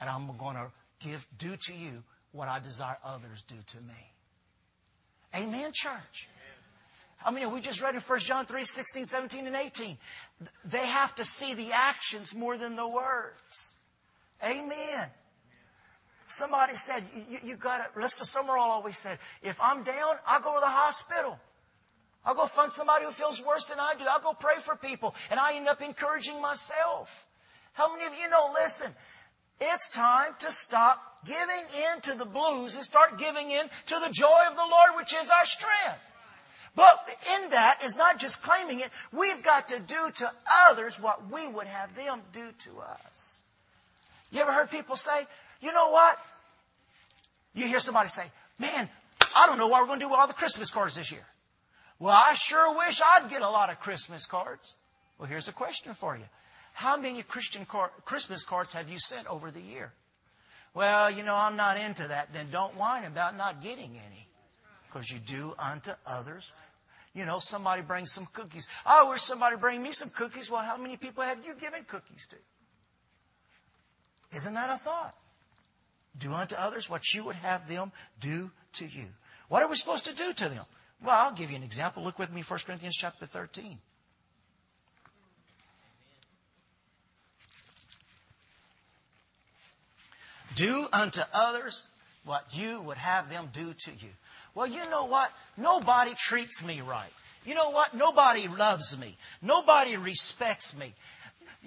And 0.00 0.08
I'm 0.08 0.26
going 0.38 0.56
to 0.56 0.68
give, 1.00 1.26
do 1.38 1.54
to 1.54 1.74
you 1.74 2.02
what 2.32 2.48
I 2.48 2.60
desire 2.60 2.96
others 3.04 3.44
do 3.46 3.56
to 3.68 3.76
me. 3.76 4.12
Amen, 5.36 5.70
church. 5.72 6.28
I 7.24 7.32
mean, 7.32 7.52
we 7.52 7.60
just 7.60 7.82
read 7.82 7.94
in 7.94 8.00
1 8.00 8.18
John 8.20 8.46
3, 8.46 8.64
16, 8.64 9.04
17, 9.04 9.46
and 9.46 9.56
18. 9.56 9.98
They 10.64 10.86
have 10.86 11.14
to 11.16 11.24
see 11.24 11.54
the 11.54 11.72
actions 11.72 12.34
more 12.34 12.56
than 12.56 12.76
the 12.76 12.88
words. 12.88 13.76
Amen. 14.42 15.06
Somebody 16.26 16.76
said, 16.76 17.02
you, 17.28 17.38
you 17.42 17.56
got 17.56 17.80
it. 17.80 18.00
Lester 18.00 18.24
Sumrall 18.24 18.70
always 18.70 18.96
said, 18.96 19.18
if 19.42 19.60
I'm 19.60 19.82
down, 19.82 20.16
I'll 20.26 20.40
go 20.40 20.54
to 20.54 20.60
the 20.60 20.66
hospital. 20.66 21.38
I'll 22.24 22.34
go 22.34 22.46
find 22.46 22.70
somebody 22.70 23.04
who 23.04 23.10
feels 23.10 23.44
worse 23.44 23.66
than 23.66 23.80
I 23.80 23.94
do. 23.98 24.04
I'll 24.08 24.20
go 24.20 24.32
pray 24.32 24.56
for 24.58 24.76
people. 24.76 25.14
And 25.30 25.40
I 25.40 25.54
end 25.54 25.68
up 25.68 25.82
encouraging 25.82 26.40
myself. 26.40 27.26
How 27.72 27.92
many 27.94 28.06
of 28.06 28.14
you 28.18 28.28
know, 28.30 28.54
listen, 28.54 28.90
it's 29.60 29.90
time 29.90 30.34
to 30.40 30.50
stop 30.50 31.02
giving 31.26 31.64
in 31.94 32.00
to 32.02 32.14
the 32.14 32.24
blues 32.24 32.76
and 32.76 32.84
start 32.84 33.18
giving 33.18 33.50
in 33.50 33.68
to 33.86 33.98
the 34.06 34.10
joy 34.10 34.40
of 34.48 34.56
the 34.56 34.62
Lord, 34.62 34.96
which 34.96 35.14
is 35.14 35.30
our 35.30 35.44
strength. 35.44 36.09
But 36.76 37.08
in 37.36 37.50
that 37.50 37.82
is 37.84 37.96
not 37.96 38.18
just 38.18 38.42
claiming 38.42 38.80
it, 38.80 38.90
we've 39.12 39.42
got 39.42 39.68
to 39.68 39.78
do 39.80 40.10
to 40.16 40.32
others 40.68 41.00
what 41.00 41.30
we 41.30 41.46
would 41.46 41.66
have 41.66 41.94
them 41.96 42.20
do 42.32 42.48
to 42.64 42.80
us. 42.80 43.40
You 44.30 44.40
ever 44.40 44.52
heard 44.52 44.70
people 44.70 44.96
say, 44.96 45.26
you 45.60 45.72
know 45.72 45.90
what? 45.90 46.18
You 47.54 47.66
hear 47.66 47.80
somebody 47.80 48.08
say, 48.08 48.24
man, 48.58 48.88
I 49.34 49.46
don't 49.46 49.58
know 49.58 49.66
what 49.66 49.80
we're 49.82 49.88
going 49.88 50.00
to 50.00 50.06
do 50.06 50.14
all 50.14 50.26
the 50.26 50.32
Christmas 50.32 50.70
cards 50.70 50.94
this 50.94 51.10
year. 51.10 51.26
Well, 51.98 52.14
I 52.16 52.34
sure 52.34 52.76
wish 52.76 53.00
I'd 53.04 53.28
get 53.28 53.42
a 53.42 53.50
lot 53.50 53.70
of 53.70 53.80
Christmas 53.80 54.26
cards. 54.26 54.74
Well, 55.18 55.28
here's 55.28 55.48
a 55.48 55.52
question 55.52 55.92
for 55.92 56.16
you. 56.16 56.24
How 56.72 56.96
many 56.96 57.22
Christian 57.22 57.66
car- 57.66 57.90
Christmas 58.04 58.44
cards 58.44 58.72
have 58.72 58.88
you 58.88 58.98
sent 58.98 59.26
over 59.26 59.50
the 59.50 59.60
year? 59.60 59.92
Well, 60.72 61.10
you 61.10 61.24
know, 61.24 61.34
I'm 61.34 61.56
not 61.56 61.76
into 61.78 62.08
that. 62.08 62.32
Then 62.32 62.46
don't 62.50 62.76
whine 62.76 63.04
about 63.04 63.36
not 63.36 63.60
getting 63.60 63.90
any 63.90 64.26
because 64.92 65.10
you 65.10 65.18
do 65.18 65.54
unto 65.58 65.92
others. 66.06 66.52
You 67.14 67.24
know, 67.24 67.38
somebody 67.38 67.82
brings 67.82 68.12
some 68.12 68.26
cookies. 68.32 68.68
I 68.86 69.08
wish 69.08 69.22
somebody 69.22 69.56
bring 69.56 69.82
me 69.82 69.92
some 69.92 70.10
cookies. 70.10 70.50
Well, 70.50 70.62
how 70.62 70.76
many 70.76 70.96
people 70.96 71.24
have 71.24 71.44
you 71.44 71.54
given 71.54 71.84
cookies 71.84 72.26
to? 72.28 72.36
Isn't 74.36 74.54
that 74.54 74.70
a 74.70 74.78
thought? 74.78 75.14
Do 76.18 76.32
unto 76.32 76.54
others 76.54 76.88
what 76.88 77.12
you 77.12 77.24
would 77.24 77.36
have 77.36 77.68
them 77.68 77.92
do 78.20 78.50
to 78.74 78.86
you. 78.86 79.06
What 79.48 79.62
are 79.62 79.68
we 79.68 79.76
supposed 79.76 80.04
to 80.04 80.14
do 80.14 80.32
to 80.32 80.48
them? 80.48 80.64
Well, 81.02 81.16
I'll 81.16 81.32
give 81.32 81.50
you 81.50 81.56
an 81.56 81.62
example. 81.62 82.04
Look 82.04 82.18
with 82.18 82.32
me, 82.32 82.42
1 82.42 82.60
Corinthians 82.66 82.96
chapter 82.96 83.26
13. 83.26 83.78
Do 90.56 90.88
unto 90.92 91.22
others 91.32 91.82
what 92.24 92.44
you 92.52 92.80
would 92.82 92.98
have 92.98 93.30
them 93.30 93.48
do 93.52 93.72
to 93.72 93.90
you. 93.90 94.10
Well, 94.54 94.66
you 94.66 94.88
know 94.90 95.06
what? 95.06 95.30
Nobody 95.56 96.14
treats 96.14 96.64
me 96.64 96.80
right. 96.80 97.12
You 97.44 97.54
know 97.54 97.70
what? 97.70 97.94
Nobody 97.94 98.48
loves 98.48 98.96
me. 98.98 99.16
Nobody 99.42 99.96
respects 99.96 100.76
me. 100.76 100.92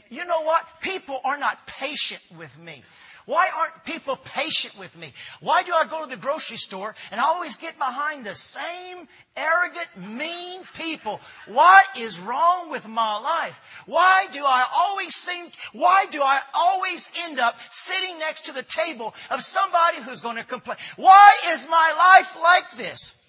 You 0.10 0.26
know 0.26 0.42
what? 0.44 0.66
People 0.82 1.20
are 1.24 1.38
not 1.38 1.66
patient 1.68 2.22
with 2.38 2.58
me. 2.60 2.84
Why 3.26 3.50
aren't 3.58 3.86
people 3.86 4.18
patient 4.18 4.78
with 4.78 4.98
me? 4.98 5.12
Why 5.40 5.64
do 5.64 5.74
I 5.74 5.86
go 5.86 6.04
to 6.04 6.10
the 6.10 6.18
grocery 6.18 6.58
store 6.58 6.94
and 7.12 7.22
I 7.22 7.24
always 7.24 7.56
get 7.56 7.78
behind 7.78 8.26
the 8.26 8.36
same 8.36 9.08
arrogant, 9.38 9.88
mean 10.18 10.62
people? 10.74 11.22
What 11.48 11.86
is 11.98 12.20
wrong 12.20 12.70
with 12.70 12.88
my 12.88 13.20
life? 13.20 13.84
Why 13.86 14.28
do 14.32 14.44
I 14.44 14.66
always 14.76 15.16
seem, 15.16 15.48
why 15.72 16.06
do 16.12 16.22
I 16.22 16.40
always 16.54 17.12
end 17.26 17.40
up 17.40 17.56
sitting 17.70 18.20
next 18.20 18.48
to 18.48 18.54
the 18.54 18.64
table 18.64 19.16
of 19.32 19.42
somebody 19.42 20.02
who's 20.02 20.22
going 20.22 20.38
to 20.38 20.44
complain? 20.44 20.78
Why 20.98 21.32
is 21.50 21.68
my 21.70 22.16
life 22.18 22.38
like 22.42 22.72
this? 22.72 23.20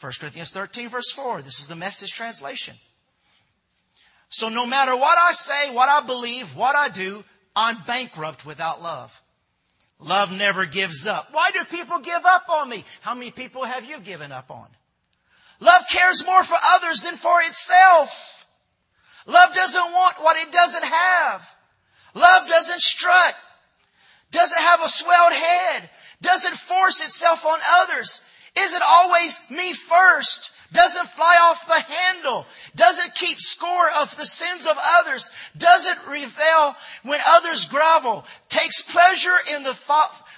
1 0.00 0.12
Corinthians 0.18 0.50
13 0.50 0.88
verse 0.88 1.12
4. 1.12 1.42
This 1.42 1.60
is 1.60 1.68
the 1.68 1.76
message 1.76 2.12
translation. 2.12 2.74
So 4.30 4.48
no 4.48 4.66
matter 4.66 4.96
what 4.96 5.16
I 5.16 5.30
say, 5.30 5.70
what 5.72 5.88
I 5.88 6.04
believe, 6.04 6.56
what 6.56 6.74
I 6.74 6.88
do, 6.88 7.22
I'm 7.56 7.76
bankrupt 7.86 8.44
without 8.44 8.82
love. 8.82 9.22
Love 10.00 10.36
never 10.36 10.66
gives 10.66 11.06
up. 11.06 11.28
Why 11.32 11.50
do 11.52 11.64
people 11.64 12.00
give 12.00 12.24
up 12.26 12.48
on 12.48 12.68
me? 12.68 12.84
How 13.00 13.14
many 13.14 13.30
people 13.30 13.64
have 13.64 13.84
you 13.84 14.00
given 14.00 14.32
up 14.32 14.50
on? 14.50 14.66
Love 15.60 15.82
cares 15.90 16.26
more 16.26 16.42
for 16.42 16.56
others 16.74 17.02
than 17.02 17.14
for 17.14 17.40
itself. 17.42 18.46
Love 19.26 19.54
doesn't 19.54 19.92
want 19.92 20.16
what 20.22 20.36
it 20.36 20.52
doesn't 20.52 20.84
have. 20.84 21.54
Love 22.14 22.48
doesn't 22.48 22.80
strut. 22.80 23.34
Doesn't 24.30 24.58
have 24.58 24.82
a 24.82 24.88
swelled 24.88 25.32
head. 25.32 25.90
Doesn't 26.20 26.54
force 26.54 27.02
itself 27.02 27.46
on 27.46 27.58
others. 27.80 28.20
Isn't 28.56 28.82
always 28.84 29.50
me 29.50 29.72
first 29.72 30.52
doesn't 30.74 31.08
fly 31.08 31.38
off 31.42 31.66
the 31.66 31.94
handle, 31.94 32.46
doesn't 32.74 33.14
keep 33.14 33.40
score 33.40 33.90
of 33.96 34.14
the 34.16 34.26
sins 34.26 34.66
of 34.66 34.76
others, 34.78 35.30
doesn't 35.56 36.06
revel 36.08 36.76
when 37.04 37.20
others 37.26 37.64
grovel, 37.66 38.24
takes 38.48 38.82
pleasure 38.82 39.36
in 39.56 39.62
the, 39.62 39.78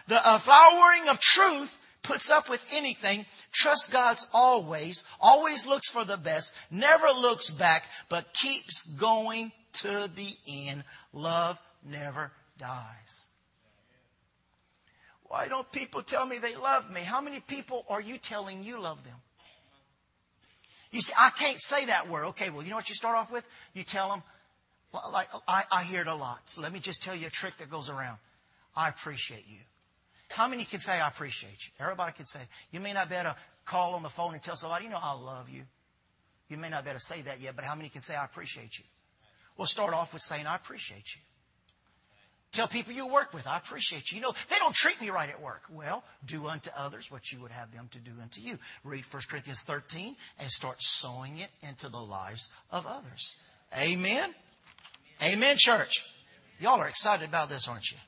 the 0.09 0.29
uh, 0.29 0.38
flowering 0.38 1.09
of 1.09 1.18
truth, 1.18 1.79
puts 2.02 2.31
up 2.31 2.48
with 2.48 2.64
anything, 2.74 3.24
trusts 3.50 3.88
God's 3.88 4.26
always, 4.33 5.05
always 5.20 5.66
looks 5.66 5.88
for 5.88 6.05
the 6.05 6.18
best, 6.18 6.52
never 6.70 7.09
looks 7.09 7.50
back, 7.50 7.85
but 8.09 8.35
keeps 8.35 8.85
going 8.85 9.50
to 9.72 10.11
the 10.14 10.37
end. 10.46 10.85
Love 11.12 11.59
never 11.85 12.31
dies. 12.59 13.29
Why 15.29 15.49
don't 15.49 15.71
people 15.73 16.03
tell 16.03 16.25
me 16.25 16.39
they 16.39 16.55
love 16.55 16.91
me? 16.91 17.01
How 17.01 17.21
many 17.21 17.41
people 17.41 17.85
are 17.89 18.01
you 18.01 18.19
telling 18.19 18.62
you 18.62 18.81
love 18.81 19.03
them? 19.05 19.17
You 20.93 21.01
see, 21.01 21.15
I 21.19 21.31
can't 21.31 21.61
say 21.61 21.87
that 21.87 22.09
word. 22.09 22.27
Okay, 22.27 22.51
well, 22.51 22.62
you 22.62 22.71
know 22.71 22.77
what 22.77 22.89
you 22.89 22.95
start 22.95 23.17
off 23.17 23.33
with? 23.33 23.47
You 23.75 23.83
tell 23.83 24.09
them, 24.09 24.23
like, 25.12 25.29
I, 25.49 25.65
I 25.71 25.83
hear 25.83 26.01
it 26.03 26.07
a 26.07 26.15
lot. 26.15 26.41
So 26.49 26.62
let 26.62 26.73
me 26.73 26.79
just 26.79 27.03
tell 27.03 27.15
you 27.15 27.27
a 27.27 27.31
trick 27.31 27.57
that 27.59 27.71
goes 27.71 27.91
around. 27.91 28.19
I 28.75 28.89
appreciate 28.89 29.45
you. 29.49 29.59
How 30.29 30.49
many 30.49 30.65
can 30.65 30.81
say 30.81 30.93
I 30.93 31.09
appreciate 31.09 31.67
you? 31.67 31.73
Everybody 31.81 32.12
can 32.12 32.27
say. 32.27 32.41
You 32.71 32.81
may 32.81 32.93
not 32.93 33.09
better 33.09 33.35
call 33.65 33.95
on 33.95 34.03
the 34.03 34.09
phone 34.09 34.35
and 34.35 34.43
tell 34.43 34.57
somebody, 34.57 34.85
you 34.85 34.91
know, 34.91 34.99
I 35.01 35.12
love 35.12 35.49
you. 35.49 35.62
You 36.49 36.57
may 36.57 36.69
not 36.69 36.85
be 36.85 36.91
able 36.91 37.01
to 37.01 37.05
say 37.05 37.23
that 37.23 37.41
yet, 37.41 37.57
but 37.57 37.65
how 37.65 37.75
many 37.75 37.89
can 37.89 38.03
say 38.03 38.15
I 38.15 38.25
appreciate 38.25 38.79
you? 38.79 38.85
We'll 39.57 39.67
start 39.67 39.95
off 39.95 40.12
with 40.12 40.23
saying 40.23 40.47
I 40.47 40.55
appreciate 40.55 41.15
you. 41.15 41.21
Tell 42.57 42.66
people 42.66 42.95
you 42.95 43.07
work 43.07 43.35
with, 43.35 43.47
I 43.47 43.59
appreciate 43.59 44.11
you. 44.11 44.16
You 44.16 44.23
know, 44.23 44.33
they 44.49 44.57
don't 44.57 44.75
treat 44.75 44.99
me 44.99 45.11
right 45.11 45.29
at 45.29 45.42
work. 45.42 45.64
Well, 45.71 46.03
do 46.25 46.47
unto 46.47 46.71
others 46.75 47.11
what 47.11 47.31
you 47.31 47.42
would 47.42 47.51
have 47.51 47.71
them 47.71 47.90
to 47.92 47.99
do 47.99 48.12
unto 48.23 48.40
you. 48.40 48.59
Read 48.83 49.05
1 49.05 49.23
Corinthians 49.29 49.62
13 49.64 50.16
and 50.40 50.51
start 50.51 50.81
sowing 50.81 51.37
it 51.37 51.51
into 51.69 51.90
the 51.90 52.01
lives 52.01 52.51
of 52.73 52.87
others. 52.87 53.37
Amen? 53.79 54.35
Amen, 55.23 55.57
church. 55.59 56.07
Y'all 56.59 56.81
are 56.81 56.88
excited 56.88 57.29
about 57.29 57.51
this, 57.51 57.69
aren't 57.69 57.90
you? 57.90 57.99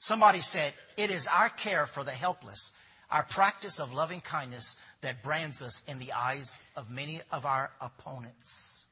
Somebody 0.00 0.40
said, 0.40 0.72
it 0.96 1.10
is 1.10 1.28
our 1.28 1.48
care 1.48 1.86
for 1.86 2.02
the 2.02 2.10
helpless, 2.10 2.72
our 3.12 3.22
practice 3.22 3.78
of 3.78 3.94
loving 3.94 4.20
kindness 4.20 4.76
that 5.02 5.22
brands 5.22 5.62
us 5.62 5.84
in 5.86 6.00
the 6.00 6.10
eyes 6.10 6.58
of 6.76 6.90
many 6.90 7.20
of 7.30 7.46
our 7.46 7.70
opponents. 7.80 8.86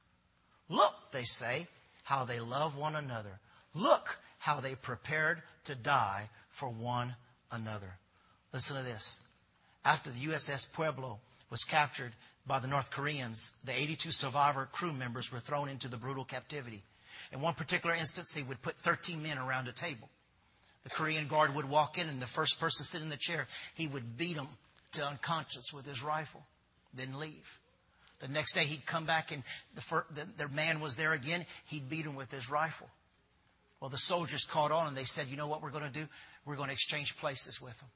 Look, 0.69 0.95
they 1.11 1.25
say, 1.25 1.67
how 2.03 2.25
they 2.25 2.41
love 2.41 2.77
one 2.77 2.97
another. 2.97 3.39
Look 3.75 4.19
how 4.39 4.61
they 4.61 4.75
prepared 4.75 5.43
to 5.65 5.75
die 5.75 6.29
for 6.51 6.69
one 6.69 7.15
another. 7.51 7.93
Listen 8.53 8.77
to 8.77 8.83
this. 8.83 9.21
After 9.85 10.11
the 10.11 10.27
USS 10.27 10.73
Pueblo 10.73 11.21
was 11.51 11.65
captured 11.65 12.13
by 12.47 12.59
the 12.59 12.67
North 12.67 12.91
Koreans, 12.91 13.53
the 13.65 13.73
82 13.73 14.11
survivor 14.11 14.69
crew 14.71 14.93
members 14.93 15.31
were 15.31 15.41
thrown 15.41 15.69
into 15.69 15.89
the 15.89 15.97
brutal 15.97 16.25
captivity. 16.25 16.83
In 17.33 17.41
one 17.41 17.55
particular 17.55 17.95
instance, 17.95 18.35
they 18.35 18.43
would 18.43 18.61
put 18.63 18.77
13 18.77 19.23
men 19.23 19.39
around 19.39 19.69
a 19.69 19.73
table. 19.73 20.09
The 20.85 20.91
Korean 20.91 21.29
guard 21.29 21.55
would 21.55 21.69
walk 21.69 21.99
in, 21.99 22.09
and 22.09 22.21
the 22.21 22.27
first 22.27 22.59
person 22.59 22.85
sitting 22.85 23.07
in 23.07 23.11
the 23.11 23.17
chair, 23.17 23.47
he 23.75 23.87
would 23.87 24.17
beat 24.17 24.37
them 24.37 24.49
to 24.93 25.07
unconscious 25.07 25.73
with 25.73 25.87
his 25.87 26.03
rifle, 26.03 26.45
then 26.95 27.19
leave. 27.19 27.59
The 28.23 28.29
next 28.29 28.55
day 28.55 28.65
he'd 28.65 28.87
come 28.87 29.05
back 29.05 29.33
and 29.33 29.43
the, 29.75 29.81
first, 29.81 30.15
the, 30.15 30.27
the 30.37 30.49
man 30.49 30.81
was 30.81 30.95
there 30.95 31.13
again. 31.13 31.45
He'd 31.67 31.91
beat 31.91 32.07
him 32.07 32.15
with 32.15 32.31
his 32.31 32.49
rifle. 32.49 32.89
Well, 33.81 33.91
the 33.91 33.99
soldiers 33.99 34.45
caught 34.45 34.71
on 34.71 34.87
and 34.87 34.97
they 34.97 35.03
said, 35.03 35.27
you 35.27 35.37
know 35.37 35.49
what 35.49 35.61
we're 35.61 35.73
going 35.73 35.83
to 35.83 35.91
do? 35.91 36.07
We're 36.47 36.55
going 36.55 36.69
to 36.69 36.73
exchange 36.73 37.17
places 37.17 37.61
with 37.61 37.77
them. 37.81 37.89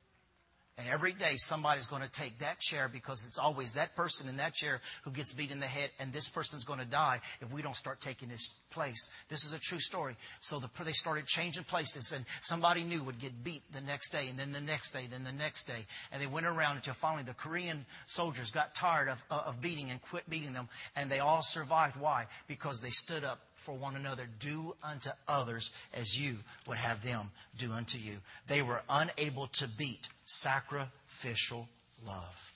And 0.78 0.88
every 0.88 1.12
day 1.12 1.36
somebody's 1.36 1.86
going 1.86 2.02
to 2.02 2.10
take 2.10 2.40
that 2.40 2.58
chair 2.58 2.90
because 2.92 3.24
it's 3.24 3.38
always 3.38 3.74
that 3.74 3.94
person 3.94 4.28
in 4.28 4.38
that 4.38 4.52
chair 4.52 4.80
who 5.04 5.12
gets 5.12 5.32
beat 5.32 5.52
in 5.52 5.60
the 5.60 5.66
head 5.66 5.90
and 6.00 6.12
this 6.12 6.28
person's 6.28 6.64
going 6.64 6.80
to 6.80 6.84
die 6.84 7.20
if 7.40 7.52
we 7.52 7.62
don't 7.62 7.76
start 7.76 8.00
taking 8.00 8.28
his 8.28 8.52
place. 8.70 9.10
This 9.28 9.44
is 9.44 9.52
a 9.52 9.58
true 9.58 9.80
story. 9.80 10.16
So 10.40 10.58
the, 10.58 10.68
they 10.84 10.92
started 10.92 11.26
changing 11.26 11.64
places 11.64 12.12
and 12.12 12.24
somebody 12.40 12.84
new 12.84 13.02
would 13.02 13.18
get 13.18 13.44
beat 13.44 13.62
the 13.72 13.80
next 13.80 14.10
day 14.10 14.28
and 14.28 14.38
then 14.38 14.52
the 14.52 14.60
next 14.60 14.92
day, 14.92 15.06
then 15.10 15.24
the 15.24 15.32
next 15.32 15.64
day. 15.64 15.86
And 16.12 16.22
they 16.22 16.26
went 16.26 16.46
around 16.46 16.76
until 16.76 16.94
finally 16.94 17.24
the 17.24 17.34
Korean 17.34 17.84
soldiers 18.06 18.50
got 18.50 18.74
tired 18.74 19.08
of, 19.08 19.24
uh, 19.30 19.42
of 19.46 19.60
beating 19.60 19.90
and 19.90 20.00
quit 20.02 20.28
beating 20.28 20.52
them 20.52 20.68
and 20.96 21.10
they 21.10 21.20
all 21.20 21.42
survived. 21.42 21.96
Why? 21.96 22.26
Because 22.48 22.80
they 22.80 22.90
stood 22.90 23.24
up 23.24 23.40
for 23.54 23.74
one 23.74 23.96
another. 23.96 24.26
Do 24.40 24.74
unto 24.82 25.10
others 25.26 25.72
as 25.94 26.18
you 26.18 26.36
would 26.66 26.78
have 26.78 27.02
them 27.04 27.30
do 27.58 27.72
unto 27.72 27.98
you. 27.98 28.16
They 28.46 28.62
were 28.62 28.80
unable 28.88 29.48
to 29.48 29.68
beat 29.68 30.08
sacrificial 30.24 31.68
love. 32.04 32.52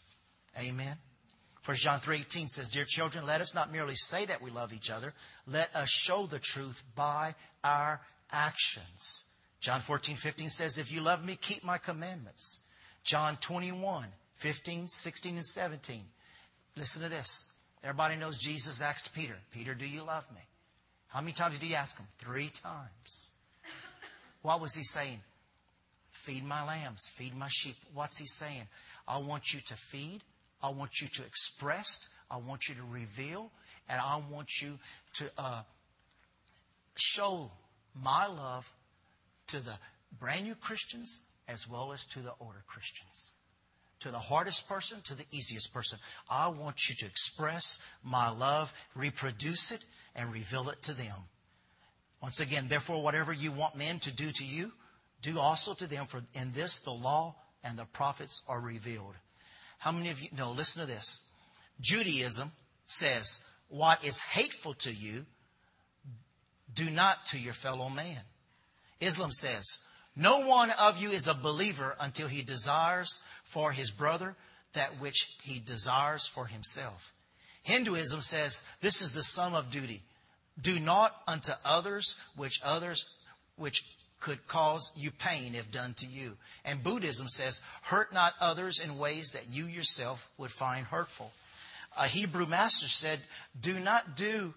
Amen. 0.58 0.96
1 1.66 1.76
John 1.76 2.00
3.18 2.00 2.48
says, 2.48 2.70
Dear 2.70 2.84
children, 2.86 3.26
let 3.26 3.40
us 3.40 3.54
not 3.54 3.70
merely 3.70 3.94
say 3.94 4.24
that 4.24 4.40
we 4.40 4.50
love 4.50 4.72
each 4.72 4.90
other. 4.90 5.12
Let 5.46 5.74
us 5.76 5.90
show 5.90 6.26
the 6.26 6.38
truth 6.38 6.82
by 6.94 7.34
our 7.62 8.00
actions. 8.32 9.24
John 9.60 9.80
14.15 9.80 10.50
says, 10.50 10.78
If 10.78 10.90
you 10.90 11.02
love 11.02 11.24
me, 11.24 11.36
keep 11.36 11.62
my 11.62 11.76
commandments. 11.76 12.60
John 13.04 13.36
21, 13.40 14.06
15, 14.36 14.88
16, 14.88 15.36
and 15.36 15.46
17. 15.46 16.02
Listen 16.76 17.02
to 17.02 17.10
this. 17.10 17.44
Everybody 17.84 18.16
knows 18.16 18.38
Jesus 18.38 18.80
asked 18.80 19.14
Peter, 19.14 19.36
Peter, 19.52 19.74
do 19.74 19.86
you 19.86 20.02
love 20.02 20.24
me? 20.34 20.40
How 21.08 21.20
many 21.20 21.32
times 21.32 21.58
did 21.58 21.66
he 21.66 21.74
ask 21.74 21.98
him? 21.98 22.06
Three 22.18 22.48
times. 22.48 23.32
What 24.42 24.60
was 24.60 24.74
he 24.74 24.84
saying? 24.84 25.20
Feed 26.10 26.44
my 26.44 26.66
lambs, 26.66 27.08
feed 27.08 27.34
my 27.34 27.48
sheep. 27.48 27.76
What's 27.94 28.18
he 28.18 28.26
saying? 28.26 28.66
I 29.06 29.18
want 29.18 29.52
you 29.52 29.60
to 29.60 29.74
feed. 29.74 30.22
I 30.62 30.70
want 30.70 31.00
you 31.00 31.08
to 31.08 31.24
express. 31.24 32.00
I 32.30 32.36
want 32.36 32.68
you 32.68 32.74
to 32.76 32.82
reveal. 32.90 33.50
And 33.88 34.00
I 34.00 34.20
want 34.30 34.48
you 34.60 34.78
to 35.14 35.30
uh, 35.38 35.62
show 36.96 37.50
my 37.94 38.26
love 38.26 38.70
to 39.48 39.58
the 39.58 39.72
brand 40.18 40.44
new 40.44 40.54
Christians 40.54 41.20
as 41.48 41.68
well 41.68 41.92
as 41.92 42.06
to 42.06 42.20
the 42.20 42.32
older 42.40 42.62
Christians. 42.68 43.32
To 44.00 44.10
the 44.10 44.18
hardest 44.18 44.68
person, 44.68 44.98
to 45.04 45.14
the 45.14 45.26
easiest 45.30 45.74
person. 45.74 45.98
I 46.28 46.48
want 46.48 46.88
you 46.88 46.94
to 47.00 47.06
express 47.06 47.78
my 48.02 48.30
love, 48.30 48.72
reproduce 48.94 49.72
it, 49.72 49.84
and 50.14 50.32
reveal 50.32 50.70
it 50.70 50.82
to 50.84 50.94
them. 50.94 51.16
Once 52.22 52.40
again, 52.40 52.66
therefore, 52.68 53.02
whatever 53.02 53.32
you 53.32 53.52
want 53.52 53.76
men 53.76 53.98
to 54.00 54.12
do 54.12 54.30
to 54.30 54.44
you, 54.44 54.72
do 55.22 55.38
also 55.38 55.74
to 55.74 55.86
them, 55.86 56.06
for 56.06 56.22
in 56.34 56.52
this 56.52 56.78
the 56.78 56.92
law 56.92 57.34
and 57.62 57.78
the 57.78 57.84
prophets 57.84 58.42
are 58.48 58.60
revealed. 58.60 59.14
How 59.80 59.92
many 59.92 60.10
of 60.10 60.20
you 60.20 60.28
know? 60.36 60.52
Listen 60.52 60.82
to 60.82 60.86
this. 60.86 61.20
Judaism 61.80 62.52
says, 62.84 63.40
what 63.68 64.04
is 64.04 64.20
hateful 64.20 64.74
to 64.74 64.92
you, 64.92 65.24
do 66.74 66.90
not 66.90 67.24
to 67.26 67.38
your 67.38 67.54
fellow 67.54 67.88
man. 67.88 68.20
Islam 69.00 69.32
says, 69.32 69.78
no 70.14 70.46
one 70.46 70.70
of 70.70 71.00
you 71.00 71.10
is 71.10 71.28
a 71.28 71.34
believer 71.34 71.96
until 71.98 72.28
he 72.28 72.42
desires 72.42 73.20
for 73.44 73.72
his 73.72 73.90
brother 73.90 74.36
that 74.74 75.00
which 75.00 75.34
he 75.44 75.58
desires 75.58 76.26
for 76.26 76.46
himself. 76.46 77.14
Hinduism 77.62 78.20
says 78.20 78.62
this 78.82 79.00
is 79.00 79.14
the 79.14 79.22
sum 79.22 79.54
of 79.54 79.70
duty. 79.70 80.02
Do 80.60 80.78
not 80.78 81.16
unto 81.26 81.52
others 81.64 82.16
which 82.36 82.60
others 82.62 83.06
which 83.56 83.82
could 84.20 84.46
cause 84.46 84.92
you 84.96 85.10
pain 85.10 85.54
if 85.54 85.72
done 85.72 85.94
to 85.94 86.06
you. 86.06 86.36
And 86.64 86.82
Buddhism 86.82 87.28
says, 87.28 87.62
hurt 87.82 88.12
not 88.12 88.34
others 88.40 88.80
in 88.80 88.98
ways 88.98 89.32
that 89.32 89.50
you 89.50 89.66
yourself 89.66 90.28
would 90.38 90.50
find 90.50 90.86
hurtful. 90.86 91.30
A 91.98 92.06
Hebrew 92.06 92.46
master 92.46 92.86
said, 92.86 93.18
do 93.60 93.80
not 93.80 94.16
do 94.16 94.54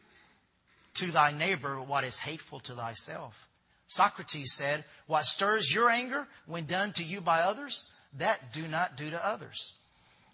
to 0.95 1.11
thy 1.11 1.31
neighbor 1.31 1.81
what 1.81 2.03
is 2.03 2.19
hateful 2.19 2.59
to 2.61 2.73
thyself. 2.73 3.47
Socrates 3.87 4.53
said, 4.53 4.83
what 5.07 5.23
stirs 5.23 5.73
your 5.73 5.89
anger 5.89 6.27
when 6.45 6.65
done 6.65 6.93
to 6.93 7.03
you 7.03 7.21
by 7.21 7.41
others, 7.41 7.85
that 8.17 8.53
do 8.53 8.67
not 8.67 8.97
do 8.97 9.09
to 9.09 9.25
others. 9.25 9.73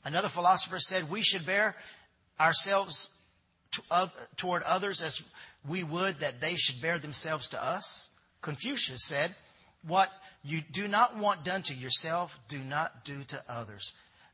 Another 0.04 0.30
philosopher 0.30 0.80
said, 0.80 1.10
we 1.10 1.22
should 1.22 1.46
bear 1.46 1.76
ourselves 2.40 3.10
to, 3.72 4.12
toward 4.38 4.64
others 4.64 5.02
as 5.02 5.22
we 5.68 5.84
would 5.84 6.20
that 6.20 6.42
they 6.42 6.56
should 6.56 6.82
bear 6.82 7.00
themselves 7.00 7.50
to 7.50 7.64
us. 7.64 8.10
Confucius 8.42 9.04
said, 9.04 9.34
What 9.84 10.12
you 10.44 10.62
do 10.62 10.88
not 10.88 11.18
want 11.18 11.44
done 11.44 11.64
to 11.64 11.74
yourself, 11.74 12.38
do 12.48 12.60
not 12.60 13.04
do 13.06 13.24
to 13.26 13.44
others. 13.50 13.94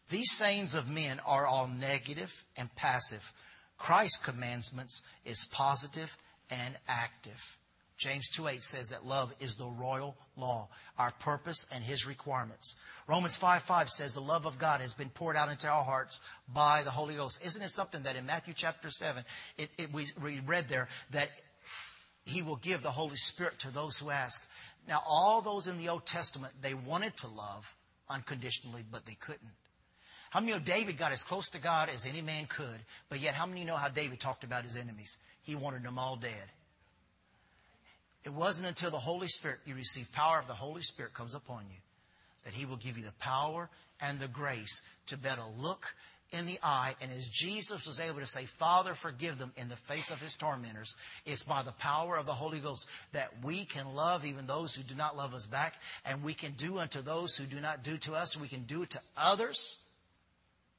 These 0.09 0.31
sayings 0.31 0.75
of 0.75 0.89
men 0.89 1.19
are 1.25 1.47
all 1.47 1.67
negative 1.67 2.43
and 2.57 2.73
passive. 2.75 3.33
Christ's 3.77 4.23
commandments 4.23 5.01
is 5.25 5.45
positive 5.45 6.15
and 6.49 6.77
active. 6.87 7.57
James 7.97 8.29
2.8 8.29 8.61
says 8.61 8.89
that 8.89 9.05
love 9.05 9.33
is 9.39 9.55
the 9.55 9.65
royal 9.65 10.17
law, 10.35 10.67
our 10.97 11.11
purpose 11.11 11.65
and 11.73 11.83
his 11.83 12.05
requirements. 12.05 12.75
Romans 13.07 13.37
5.5 13.39 13.89
says 13.89 14.13
the 14.13 14.19
love 14.19 14.45
of 14.45 14.59
God 14.59 14.81
has 14.81 14.93
been 14.93 15.09
poured 15.09 15.37
out 15.37 15.49
into 15.49 15.69
our 15.69 15.83
hearts 15.83 16.19
by 16.53 16.83
the 16.83 16.91
Holy 16.91 17.15
Ghost. 17.15 17.45
Isn't 17.45 17.63
it 17.63 17.69
something 17.69 18.03
that 18.03 18.17
in 18.17 18.25
Matthew 18.25 18.53
chapter 18.53 18.89
7, 18.89 19.23
it, 19.57 19.69
it, 19.77 19.93
we, 19.93 20.07
we 20.21 20.41
read 20.41 20.67
there 20.67 20.89
that 21.11 21.29
he 22.25 22.41
will 22.41 22.55
give 22.55 22.81
the 22.81 22.91
Holy 22.91 23.17
Spirit 23.17 23.59
to 23.59 23.71
those 23.71 23.99
who 23.99 24.09
ask. 24.09 24.45
Now, 24.87 25.01
all 25.07 25.41
those 25.41 25.67
in 25.67 25.77
the 25.77 25.89
Old 25.89 26.05
Testament, 26.05 26.53
they 26.61 26.73
wanted 26.73 27.15
to 27.17 27.27
love 27.27 27.75
unconditionally, 28.09 28.83
but 28.89 29.05
they 29.05 29.15
couldn't. 29.15 29.41
How 30.31 30.39
many 30.39 30.53
know 30.53 30.59
David 30.59 30.97
got 30.97 31.11
as 31.11 31.23
close 31.23 31.49
to 31.49 31.59
God 31.59 31.89
as 31.89 32.05
any 32.05 32.21
man 32.21 32.45
could, 32.47 32.79
but 33.09 33.19
yet 33.19 33.35
how 33.35 33.45
many 33.45 33.63
know 33.63 33.77
how 33.77 33.89
David 33.89 34.19
talked 34.19 34.43
about 34.43 34.63
his 34.63 34.75
enemies? 34.75 35.17
He 35.43 35.55
wanted 35.55 35.83
them 35.83 35.97
all 35.97 36.17
dead. 36.17 36.51
It 38.25 38.33
wasn't 38.33 38.67
until 38.67 38.89
the 38.89 38.97
Holy 38.97 39.27
Spirit, 39.27 39.59
you 39.65 39.75
receive 39.75 40.11
power 40.11 40.39
of 40.39 40.47
the 40.47 40.53
Holy 40.53 40.81
Spirit 40.81 41.13
comes 41.13 41.35
upon 41.35 41.63
you, 41.69 41.77
that 42.43 42.53
He 42.53 42.65
will 42.65 42.75
give 42.75 42.97
you 42.97 43.03
the 43.03 43.11
power 43.13 43.69
and 44.01 44.19
the 44.19 44.27
grace 44.27 44.81
to 45.07 45.17
better 45.17 45.43
look 45.59 45.93
in 46.37 46.45
the 46.45 46.59
eye. 46.61 46.95
And 47.01 47.11
as 47.11 47.27
Jesus 47.27 47.87
was 47.87 47.99
able 47.99 48.19
to 48.19 48.27
say, 48.27 48.45
Father, 48.45 48.93
forgive 48.93 49.37
them 49.37 49.51
in 49.57 49.69
the 49.69 49.75
face 49.75 50.11
of 50.11 50.21
his 50.21 50.35
tormentors, 50.35 50.95
it's 51.25 51.43
by 51.43 51.63
the 51.63 51.71
power 51.71 52.17
of 52.17 52.25
the 52.25 52.33
Holy 52.33 52.59
Ghost 52.59 52.89
that 53.13 53.31
we 53.43 53.65
can 53.65 53.95
love 53.95 54.25
even 54.25 54.47
those 54.47 54.75
who 54.75 54.83
do 54.83 54.95
not 54.95 55.17
love 55.17 55.33
us 55.33 55.47
back. 55.47 55.73
And 56.05 56.23
we 56.23 56.33
can 56.33 56.51
do 56.51 56.77
unto 56.77 57.01
those 57.01 57.37
who 57.37 57.45
do 57.45 57.59
not 57.59 57.83
do 57.83 57.97
to 57.97 58.13
us. 58.13 58.39
We 58.39 58.47
can 58.47 58.63
do 58.63 58.83
it 58.83 58.91
to 58.91 59.01
others, 59.17 59.77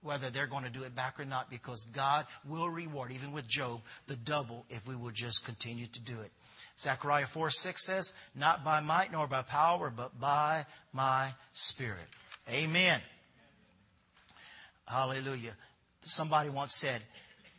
whether 0.03 0.31
they're 0.31 0.47
going 0.47 0.64
to 0.64 0.71
do 0.71 0.85
it 0.85 0.95
back 0.95 1.19
or 1.19 1.25
not, 1.25 1.51
because 1.51 1.85
God 1.85 2.27
will 2.47 2.69
reward, 2.69 3.12
even 3.12 3.33
with 3.33 3.49
Job, 3.49 3.81
the 4.07 4.16
double 4.16 4.64
if 4.69 4.87
we 4.87 4.95
will 4.95 5.12
just 5.12 5.45
continue 5.45 5.87
to 5.87 6.01
do 6.01 6.21
it. 6.21 6.31
Zechariah 6.79 7.27
4 7.27 7.51
6 7.51 7.83
says, 7.83 8.14
Not 8.35 8.64
by 8.64 8.81
might 8.81 9.12
nor 9.12 9.27
by 9.27 9.42
power, 9.42 9.90
but 9.95 10.19
by 10.21 10.66
my 10.92 11.33
Spirit. 11.53 12.07
Amen. 12.51 13.01
Hallelujah. 14.87 15.53
Somebody 16.03 16.51
once 16.51 16.75
said, 16.75 17.01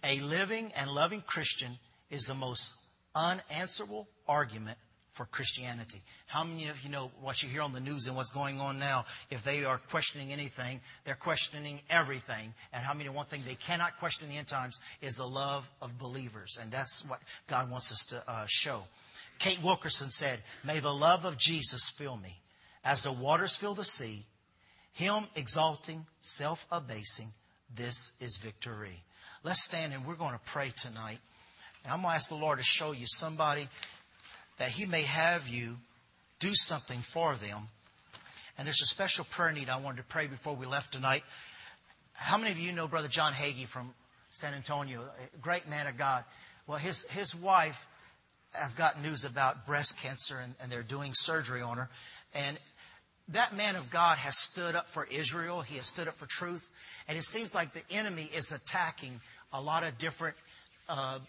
A 0.04 0.20
living 0.20 0.72
and 0.78 0.90
loving 0.90 1.22
Christian 1.22 1.78
is 2.10 2.26
the 2.26 2.36
most 2.36 2.74
unanswerable 3.14 4.08
argument 4.28 4.78
for 5.12 5.26
Christianity. 5.26 6.00
How 6.28 6.44
many 6.44 6.68
of 6.70 6.84
you 6.84 6.90
know 6.90 7.12
what 7.22 7.42
you 7.42 7.50
hear 7.50 7.64
on 7.64 7.74
the 7.74 7.80
news 7.80 8.08
and 8.08 8.16
what's 8.16 8.30
going 8.30 8.62
on 8.62 8.78
now? 8.78 9.06
If 9.32 9.44
they 9.44 9.66
are 9.66 9.80
questioning 9.90 10.32
anything, 10.32 10.80
they're 11.06 11.16
questioning 11.16 11.82
everything. 11.90 12.54
And 12.72 12.84
how 12.84 12.94
many 12.94 13.10
one 13.10 13.26
thing 13.26 13.42
they 13.46 13.56
cannot 13.56 13.98
question 13.98 14.26
in 14.26 14.30
the 14.30 14.38
end 14.38 14.48
times 14.48 14.80
is 15.02 15.18
the 15.18 15.28
love 15.28 15.68
of 15.82 15.98
believers. 15.98 16.60
And 16.62 16.72
that's 16.72 17.04
what 17.10 17.20
God 17.48 17.72
wants 17.72 17.92
us 17.92 18.06
to 18.06 18.24
uh, 18.32 18.46
show. 18.48 18.84
Kate 19.40 19.62
Wilkerson 19.64 20.10
said, 20.10 20.40
May 20.64 20.80
the 20.80 20.94
love 20.94 21.26
of 21.26 21.38
Jesus 21.38 21.90
fill 21.90 22.16
me 22.16 22.36
as 22.84 23.04
the 23.04 23.12
waters 23.12 23.56
fill 23.56 23.74
the 23.74 23.84
sea, 23.84 24.24
him 24.98 25.28
exalting, 25.36 26.04
self 26.22 26.66
abasing. 26.72 27.28
This 27.76 28.14
is 28.20 28.38
victory. 28.38 29.04
Let's 29.44 29.62
stand 29.62 29.94
and 29.94 30.08
we're 30.08 30.16
going 30.16 30.34
to 30.34 30.40
pray 30.46 30.72
tonight. 30.76 31.20
And 31.84 31.94
I'm 31.94 32.02
going 32.02 32.12
to 32.12 32.16
ask 32.16 32.30
the 32.30 32.36
Lord 32.36 32.58
to 32.58 32.64
show 32.64 32.94
you 32.94 33.06
somebody 33.06 33.68
that 34.58 34.70
He 34.70 34.88
may 34.88 35.04
have 35.04 35.48
you 35.48 35.78
do 36.40 36.50
something 36.56 36.98
for 37.00 37.36
them. 37.36 37.68
And 38.58 38.66
there's 38.66 38.82
a 38.82 38.88
special 38.88 39.26
prayer 39.26 39.52
need 39.52 39.70
I 39.70 39.78
wanted 39.78 39.98
to 39.98 40.04
pray 40.04 40.26
before 40.26 40.56
we 40.56 40.66
left 40.66 40.94
tonight. 40.94 41.24
How 42.16 42.40
many 42.40 42.50
of 42.50 42.58
you 42.58 42.72
know 42.72 42.88
Brother 42.88 43.08
John 43.08 43.34
Hagee 43.34 43.68
from 43.68 43.94
San 44.32 44.56
Antonio, 44.56 45.02
a 45.02 45.38
great 45.38 45.70
man 45.70 45.86
of 45.86 45.96
God? 45.98 46.24
Well, 46.66 46.80
his, 46.80 47.04
his 47.12 47.36
wife 47.36 47.88
has 48.52 48.74
got 48.74 49.00
news 49.00 49.26
about 49.26 49.68
breast 49.68 50.00
cancer 50.00 50.40
and, 50.40 50.56
and 50.60 50.72
they're 50.72 50.82
doing 50.82 51.12
surgery 51.14 51.62
on 51.62 51.78
her. 51.78 51.90
And 52.34 52.58
that 53.30 53.56
man 53.56 53.76
of 53.76 53.90
God 53.90 54.18
has 54.18 54.38
stood 54.38 54.76
up 54.76 54.88
for 54.88 55.06
Israel. 55.10 55.62
He 55.62 55.78
has 55.78 55.86
stood 55.86 56.08
up 56.08 56.16
for 56.16 56.26
truth. 56.26 56.68
And 57.08 57.18
it 57.18 57.24
seems 57.24 57.54
like 57.54 57.74
the 57.74 57.82
enemy 57.92 58.30
is 58.36 58.52
attacking 58.52 59.20
a 59.54 59.62
lot 59.62 59.84
of 59.84 59.98
different 59.98 60.36
uh, 60.90 61.20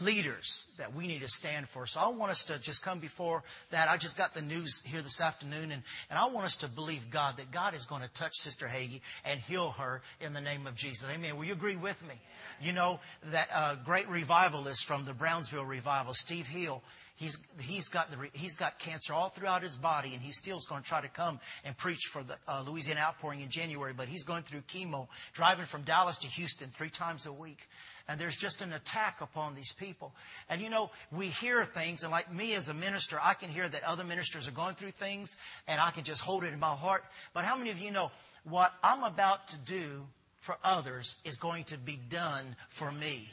leaders 0.00 0.66
that 0.78 0.94
we 0.94 1.06
need 1.06 1.20
to 1.20 1.28
stand 1.28 1.68
for. 1.68 1.86
So 1.86 2.00
I 2.00 2.08
want 2.08 2.30
us 2.30 2.44
to 2.44 2.58
just 2.58 2.82
come 2.82 3.00
before 3.00 3.42
that. 3.70 3.88
I 3.88 3.96
just 3.96 4.16
got 4.16 4.34
the 4.34 4.42
news 4.42 4.82
here 4.86 5.02
this 5.02 5.20
afternoon, 5.20 5.70
and, 5.72 5.82
and 6.10 6.18
I 6.18 6.26
want 6.26 6.46
us 6.46 6.56
to 6.56 6.68
believe 6.68 7.10
God 7.10 7.36
that 7.36 7.52
God 7.52 7.74
is 7.74 7.86
going 7.86 8.02
to 8.02 8.08
touch 8.08 8.34
Sister 8.34 8.66
Hagee 8.66 9.00
and 9.24 9.40
heal 9.40 9.70
her 9.72 10.02
in 10.20 10.32
the 10.32 10.40
name 10.40 10.66
of 10.66 10.74
Jesus. 10.74 11.08
Amen. 11.10 11.36
Will 11.36 11.44
you 11.44 11.52
agree 11.52 11.76
with 11.76 12.00
me? 12.06 12.14
You 12.62 12.72
know, 12.72 13.00
that 13.24 13.48
uh, 13.54 13.74
great 13.84 14.08
revivalist 14.08 14.86
from 14.86 15.04
the 15.04 15.14
Brownsville 15.14 15.64
revival, 15.64 16.14
Steve 16.14 16.46
Hill, 16.46 16.82
He's, 17.16 17.38
he's, 17.60 17.90
got 17.90 18.10
the, 18.10 18.16
he's 18.32 18.56
got 18.56 18.80
cancer 18.80 19.14
all 19.14 19.28
throughout 19.28 19.62
his 19.62 19.76
body, 19.76 20.14
and 20.14 20.22
he's 20.22 20.36
still 20.36 20.58
going 20.68 20.82
to 20.82 20.88
try 20.88 21.00
to 21.00 21.08
come 21.08 21.38
and 21.64 21.76
preach 21.76 22.06
for 22.10 22.24
the 22.24 22.36
uh, 22.48 22.64
Louisiana 22.66 23.00
outpouring 23.00 23.40
in 23.40 23.50
January. 23.50 23.92
But 23.96 24.08
he's 24.08 24.24
going 24.24 24.42
through 24.42 24.62
chemo, 24.62 25.06
driving 25.32 25.64
from 25.64 25.82
Dallas 25.82 26.18
to 26.18 26.26
Houston 26.26 26.70
three 26.70 26.90
times 26.90 27.26
a 27.26 27.32
week. 27.32 27.68
And 28.08 28.20
there's 28.20 28.36
just 28.36 28.62
an 28.62 28.72
attack 28.72 29.20
upon 29.20 29.54
these 29.54 29.72
people. 29.72 30.12
And 30.50 30.60
you 30.60 30.70
know, 30.70 30.90
we 31.12 31.28
hear 31.28 31.64
things, 31.64 32.02
and 32.02 32.10
like 32.10 32.32
me 32.32 32.54
as 32.54 32.68
a 32.68 32.74
minister, 32.74 33.18
I 33.22 33.34
can 33.34 33.48
hear 33.48 33.68
that 33.68 33.84
other 33.84 34.04
ministers 34.04 34.48
are 34.48 34.52
going 34.52 34.74
through 34.74 34.90
things, 34.90 35.38
and 35.68 35.80
I 35.80 35.92
can 35.92 36.02
just 36.02 36.20
hold 36.20 36.42
it 36.42 36.52
in 36.52 36.58
my 36.58 36.74
heart. 36.74 37.04
But 37.32 37.44
how 37.44 37.56
many 37.56 37.70
of 37.70 37.78
you 37.78 37.92
know 37.92 38.10
what 38.42 38.72
I'm 38.82 39.04
about 39.04 39.48
to 39.48 39.56
do 39.58 40.04
for 40.40 40.56
others 40.64 41.16
is 41.24 41.36
going 41.36 41.64
to 41.64 41.78
be 41.78 41.98
done 42.10 42.44
for 42.70 42.90
me? 42.90 43.28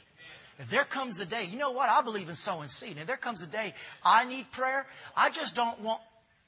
There 0.70 0.84
comes 0.84 1.20
a 1.20 1.26
day, 1.26 1.46
you 1.46 1.58
know 1.58 1.72
what? 1.72 1.90
I 1.90 2.02
believe 2.02 2.30
in 2.30 2.36
sowing 2.36 2.68
seed. 2.68 2.98
If 2.98 3.08
there 3.08 3.18
comes 3.18 3.44
a 3.44 3.48
day 3.48 3.74
I 4.04 4.26
need 4.26 4.52
prayer, 4.52 4.86
I 5.16 5.30
just 5.30 5.56
don't 5.56 5.80
want 5.82 6.02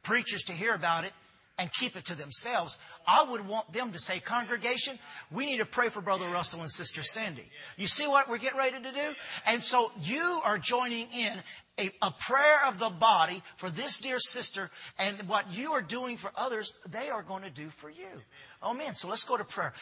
preachers 0.04 0.43
to 0.45 0.54
hear 0.54 0.73
about 0.73 1.06
it 1.06 1.13
and 1.60 1.71
keep 1.71 1.95
it 1.95 2.06
to 2.06 2.15
themselves. 2.15 2.80
I 3.08 3.23
would 3.23 3.47
want 3.47 3.71
them 3.73 3.91
to 3.91 3.99
say, 3.99 4.19
congregation, 4.19 4.97
we 5.32 5.45
need 5.45 5.60
to 5.60 5.65
pray 5.65 5.89
for 5.89 6.02
Brother 6.02 6.28
Russell 6.28 6.62
and 6.62 6.71
Sister 6.71 7.04
Cindy. 7.04 7.47
You 7.78 7.86
see 7.86 8.08
what 8.08 8.30
we're 8.30 8.39
getting 8.39 8.58
ready 8.58 8.82
to 8.82 8.91
do? 8.91 9.13
And 9.45 9.62
so 9.62 9.91
you 10.02 10.41
are 10.43 10.58
joining 10.58 11.08
in 11.12 11.33
a, 11.79 11.92
a, 12.02 12.12
prayer 12.12 12.58
of 12.67 12.79
the 12.79 12.90
body 12.90 13.42
for 13.58 13.69
this 13.69 13.98
dear 13.98 14.19
sister 14.19 14.69
and 15.00 15.27
what 15.27 15.54
you 15.54 15.71
are 15.71 15.81
doing 15.81 16.17
for 16.17 16.31
others, 16.35 16.73
they 16.90 17.10
are 17.10 17.23
going 17.23 17.44
to 17.44 17.50
do 17.50 17.69
for 17.69 17.90
you. 17.90 18.08
Man, 18.77 18.96
so 18.96 19.10
let's 19.10 19.25
go 19.25 19.35
to 19.35 19.44
prayer. 19.44 19.73